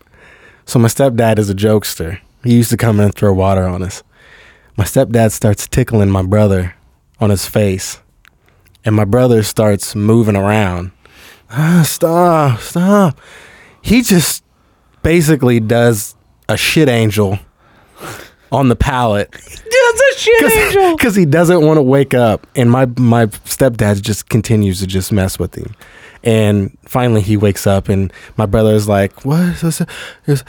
[0.66, 2.20] So my stepdad is a jokester.
[2.44, 4.02] He used to come in and throw water on us.
[4.76, 6.74] My stepdad starts tickling my brother
[7.20, 8.00] on his face.
[8.84, 10.90] And my brother starts moving around.
[11.50, 13.20] Ah, stop, stop.
[13.80, 14.42] He just
[15.02, 16.16] basically does
[16.48, 17.38] a shit angel
[18.50, 20.96] on the pallet That's a shit angel.
[20.96, 25.10] because he doesn't want to wake up and my my stepdad just continues to just
[25.10, 25.74] mess with him
[26.22, 29.84] and finally he wakes up and my brother is like what is this he
[30.26, 30.44] goes,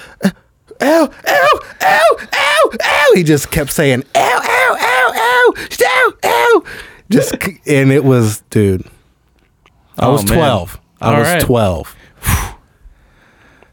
[0.84, 5.54] ow ow ow ow ow he just kept saying ow ow ow ow
[5.86, 6.64] ow ow
[7.10, 7.36] just
[7.68, 8.86] and it was dude
[9.98, 10.38] i Oh, was man.
[10.38, 11.42] 12 i All was right.
[11.42, 11.96] 12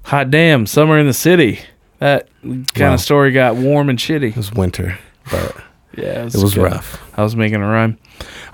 [0.05, 1.61] Hot damn, summer in the city.
[2.01, 2.95] That kind Wow.
[2.95, 4.31] of story got warm and shitty.
[4.31, 4.99] it was winter
[5.31, 5.55] but
[5.97, 6.65] Yeah, it was good.
[6.65, 7.99] rough I was making a rhyme.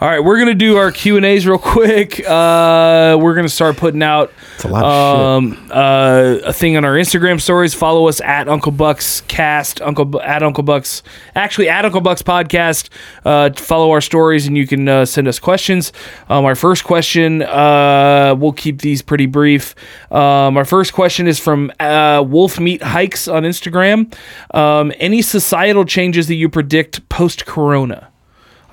[0.01, 2.21] All right, we're gonna do our Q and A's real quick.
[2.21, 4.31] Uh, we're gonna start putting out
[4.63, 7.75] a lot um, uh, a thing on our Instagram stories.
[7.75, 11.03] Follow us at Uncle Bucks Cast, Uncle at Uncle Bucks,
[11.35, 12.91] actually at Uncle Bucks Podcast.
[13.25, 15.93] Uh, follow our stories, and you can uh, send us questions.
[16.29, 19.75] Um, our first question, uh, we'll keep these pretty brief.
[20.13, 24.15] Um, our first question is from uh, Wolf Meat Hikes on Instagram.
[24.55, 28.11] Um, any societal changes that you predict post Corona?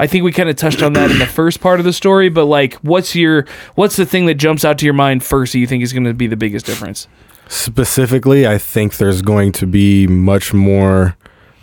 [0.03, 2.27] I think we kind of touched on that in the first part of the story,
[2.27, 3.45] but like, what's your
[3.75, 6.03] what's the thing that jumps out to your mind first that you think is going
[6.03, 7.07] to be the biggest difference?
[7.47, 11.15] Specifically, I think there's going to be much more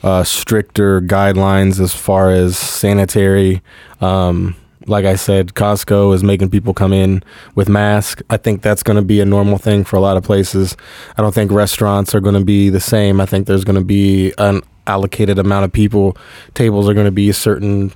[0.02, 3.60] uh, stricter guidelines as far as sanitary.
[4.00, 7.22] Um, like I said, Costco is making people come in
[7.56, 8.22] with masks.
[8.30, 10.78] I think that's going to be a normal thing for a lot of places.
[11.18, 13.20] I don't think restaurants are going to be the same.
[13.20, 16.16] I think there's going to be an allocated amount of people.
[16.54, 17.92] Tables are going to be a certain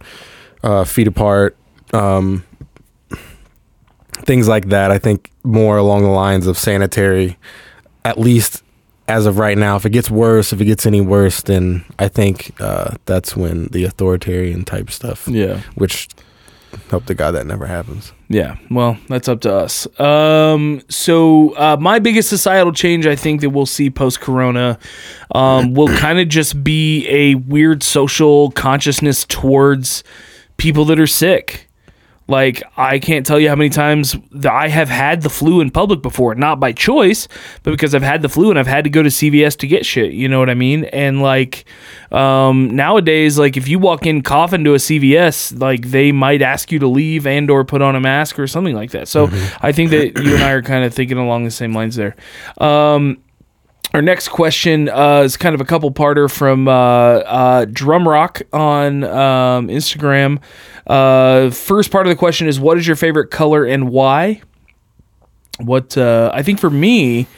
[0.65, 1.57] uh, feet apart.
[1.93, 2.45] Um,
[4.25, 4.91] things like that.
[4.91, 7.37] I think more along the lines of sanitary,
[8.05, 8.63] at least
[9.09, 9.77] as of right now.
[9.77, 13.67] If it gets worse, if it gets any worse, then I think uh, that's when
[13.69, 16.09] the authoritarian type stuff, Yeah, which
[16.91, 18.13] hope to God that never happens.
[18.29, 18.57] yeah.
[18.71, 19.87] Well, that's up to us.
[20.01, 24.79] Um, so uh, my biggest societal change, I think that we'll see post Corona,
[25.35, 30.03] um, will kind of just be a weird social consciousness towards
[30.57, 31.69] people that are sick.
[32.27, 35.71] Like I can't tell you how many times that I have had the flu in
[35.71, 37.29] public before, not by choice,
[37.63, 39.85] but because I've had the flu and I've had to go to CVS to get
[39.85, 40.13] shit.
[40.13, 40.85] You know what I mean?
[40.87, 41.67] And like
[42.13, 46.73] um, nowadays, like if you walk in coughing to a CVS, like they might ask
[46.73, 49.07] you to leave and or put on a mask or something like that.
[49.07, 49.29] So
[49.61, 52.17] I think that you and I are kind of thinking along the same lines there.
[52.57, 53.19] Um,
[53.95, 59.05] our next question uh, is kind of a couple parter from uh, uh, Drumrock on
[59.05, 60.43] um, Instagram.
[60.85, 64.43] Uh, first part of the question is What is your favorite color and why?
[65.61, 67.29] What uh, I think for me,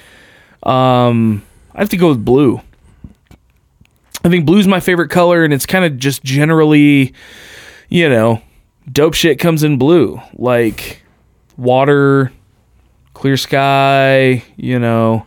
[0.62, 1.44] um,
[1.74, 2.62] I have to go with blue.
[4.24, 7.12] I think blue's my favorite color, and it's kind of just generally,
[7.90, 8.40] you know,
[8.90, 10.22] dope shit comes in blue.
[10.32, 11.02] Like
[11.58, 12.32] water,
[13.12, 15.26] clear sky, you know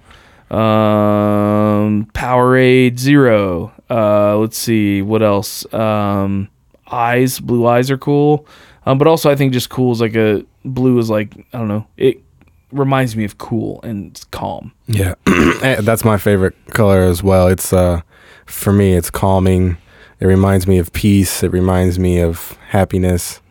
[0.52, 3.72] um, Powerade Zero.
[3.90, 5.72] Uh, let's see what else.
[5.74, 6.50] Um,
[6.92, 8.46] eyes, blue eyes are cool.
[8.86, 11.68] Um, but also I think just cool is like a blue is like I don't
[11.68, 11.86] know.
[11.98, 12.24] It
[12.72, 14.72] reminds me of cool and calm.
[14.88, 17.48] Yeah, Eh, that's my favorite color as well.
[17.48, 18.02] It's uh,
[18.46, 19.78] for me, it's calming.
[20.20, 21.44] It reminds me of peace.
[21.44, 23.42] It reminds me of happiness.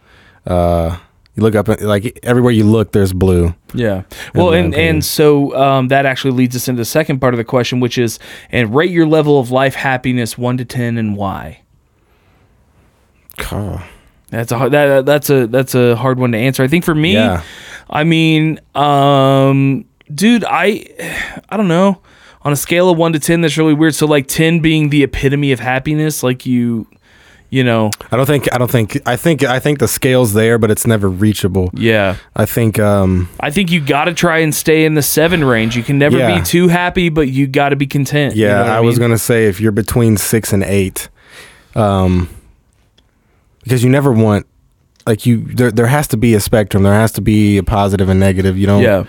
[0.46, 0.98] Uh,
[1.38, 3.54] you look up, like everywhere you look, there's blue.
[3.72, 4.02] Yeah.
[4.34, 7.44] Well, and and so um, that actually leads us into the second part of the
[7.44, 8.18] question, which is
[8.50, 11.62] and rate your level of life happiness one to ten and why.
[13.52, 13.82] Oh,
[14.30, 16.62] That's a hard, that that's a that's a hard one to answer.
[16.62, 17.42] I think for me, Yeah.
[17.88, 20.84] I mean, um, dude, I
[21.48, 22.02] I don't know.
[22.42, 23.94] On a scale of one to ten, that's really weird.
[23.94, 26.86] So like ten being the epitome of happiness, like you,
[27.50, 28.52] you know, I don't think.
[28.52, 28.98] I don't think.
[29.06, 29.42] I think.
[29.42, 31.70] I think the scale's there, but it's never reachable.
[31.72, 32.16] yeah.
[32.36, 32.78] I think.
[32.78, 35.76] Um, I think you got to try and stay in the seven range.
[35.76, 36.38] You can never Yeah.
[36.38, 38.36] be too happy, but you got to be content.
[38.36, 41.08] You yeah, know what I, was gonna say if you're between six and eight,
[41.74, 42.28] um,
[43.64, 44.46] because you never want
[45.06, 45.70] like you there.
[45.70, 46.82] There has to be a spectrum.
[46.82, 48.58] There has to be a positive and negative.
[48.58, 48.82] You don't.
[48.82, 49.04] Yeah,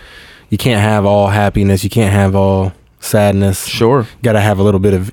[0.49, 1.83] You can't have all happiness.
[1.83, 3.65] You can't have all sadness.
[3.65, 4.07] sure.
[4.23, 5.11] Got to have a little bit of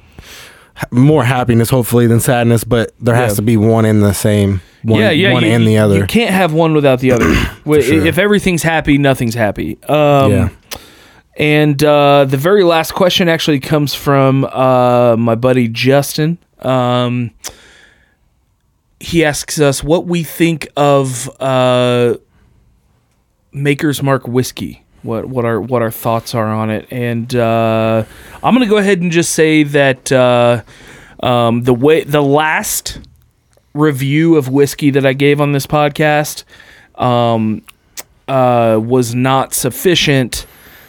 [0.90, 2.64] more happiness, hopefully, than sadness.
[2.64, 3.36] But there has Yeah.
[3.36, 4.60] to be one in the same.
[4.82, 5.32] One, yeah, yeah.
[5.32, 5.96] One you, and the other.
[5.96, 7.26] You can't have one without the other.
[7.66, 8.06] Sure.
[8.06, 9.76] If everything's happy, nothing's happy.
[9.88, 10.48] Um, yeah.
[11.36, 16.38] And uh, the very last question actually comes from uh, my buddy Justin.
[16.60, 17.32] Um,
[19.00, 22.14] he asks us what we think of uh,
[23.52, 24.84] Maker's Mark whiskey.
[25.06, 28.04] What what our what our thoughts are on it, and uh,
[28.42, 30.62] I'm gonna go ahead and just say that uh,
[31.22, 33.00] um, the way the last
[33.72, 36.44] review of whiskey that I gave on this podcast
[36.96, 37.62] um,
[38.26, 40.46] uh, was not sufficient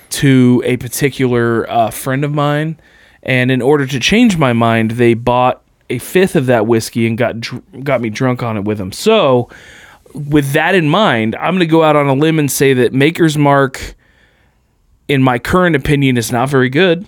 [0.10, 2.80] to a particular uh, friend of mine,
[3.24, 7.18] and in order to change my mind, they bought a fifth of that whiskey and
[7.18, 8.92] got dr- got me drunk on it with them.
[8.92, 9.50] So,
[10.14, 12.94] with that in mind, I'm going to go out on a limb and say that
[12.94, 13.96] Maker's Mark,
[15.08, 17.06] in my current opinion, is not very good.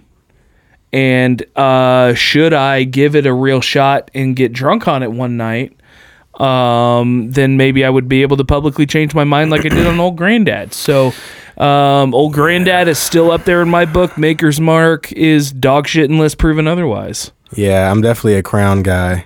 [0.91, 5.37] And uh, should I give it a real shot and get drunk on it one
[5.37, 5.75] night,
[6.41, 9.85] um, then maybe I would be able to publicly change my mind like I did
[9.85, 10.73] on Old Granddad.
[10.73, 11.13] So,
[11.57, 14.17] um, Old Granddad is still up there in my book.
[14.17, 17.31] Maker's Mark is dog shit unless proven otherwise.
[17.51, 19.25] Yeah, I'm definitely a crown guy.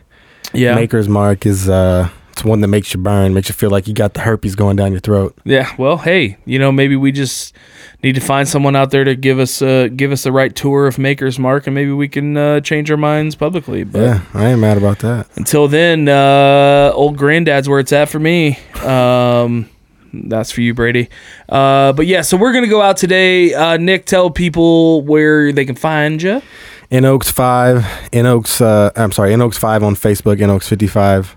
[0.54, 0.76] Yeah.
[0.76, 3.94] Maker's Mark is uh, it's one that makes you burn, makes you feel like you
[3.94, 5.38] got the herpes going down your throat.
[5.46, 7.56] Yeah, well, hey, you know, maybe we just
[8.02, 10.88] need to find someone out there to give us uh, give us the right tour
[10.88, 13.84] of Maker's Mark, and maybe we can uh, change our minds publicly.
[13.84, 15.28] But Yeah, I ain't mad about that.
[15.36, 18.58] until then, uh, old granddad's where it's at for me.
[18.84, 19.70] Um,
[20.12, 21.10] that's for you, Brady.
[21.48, 23.54] Uh, but yeah, so we're gonna go out today.
[23.54, 26.42] Uh, Nick, tell people where they can find you.
[26.90, 28.60] In Oaks Five, In Oaks.
[28.60, 31.36] Uh, I'm sorry, In Oaks Five on Facebook, In Oaks Fifty Five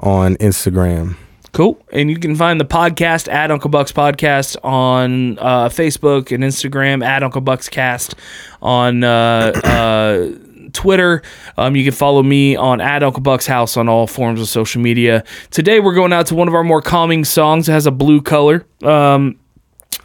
[0.00, 1.16] on Instagram.
[1.52, 1.82] Cool.
[1.92, 7.04] And you can find the podcast at Uncle Buck's Podcast on uh, Facebook and Instagram,
[7.04, 8.14] at Uncle Buck's Cast
[8.60, 10.30] on uh, uh,
[10.72, 11.22] Twitter.
[11.56, 14.80] Um, you can follow me on at Uncle Buck's House on all forms of social
[14.80, 15.24] media.
[15.50, 17.68] Today, we're going out to one of our more calming songs.
[17.68, 19.38] It has a blue color um,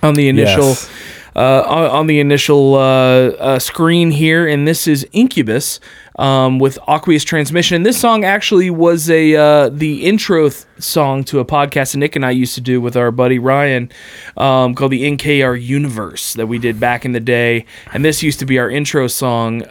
[0.01, 0.69] on the initial.
[0.69, 0.89] Yes.
[1.35, 5.79] Uh, on, the initial uh, uh, screen here, and this is Incubus
[6.19, 7.77] um, with Aqueous Transmission.
[7.77, 11.97] And this song actually was a uh, the intro th- song to a podcast that
[11.97, 13.91] Nick and I used to do with our buddy Ryan
[14.37, 17.65] um, called the NKR Universe that we did back in the day.
[17.93, 19.63] And this used to be our intro song.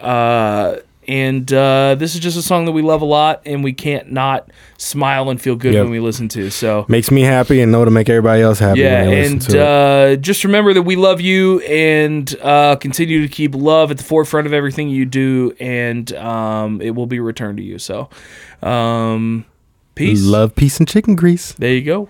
[1.07, 4.11] And uh, this is just a song that we love a lot, and we can't
[4.11, 5.83] not smile and feel good Yep.
[5.83, 6.49] when we listen to.
[6.49, 8.79] So Makes me happy and know to make everybody else happy.
[8.81, 13.21] yeah, when they listen and uh, just remember that we love you and uh, continue
[13.21, 17.19] to keep love at the forefront of everything you do, and um, it will be
[17.19, 17.79] returned to you.
[17.79, 18.09] So,
[18.61, 19.45] um,
[19.95, 20.23] peace.
[20.25, 21.53] love, peace, and chicken grease.
[21.53, 22.09] There you go.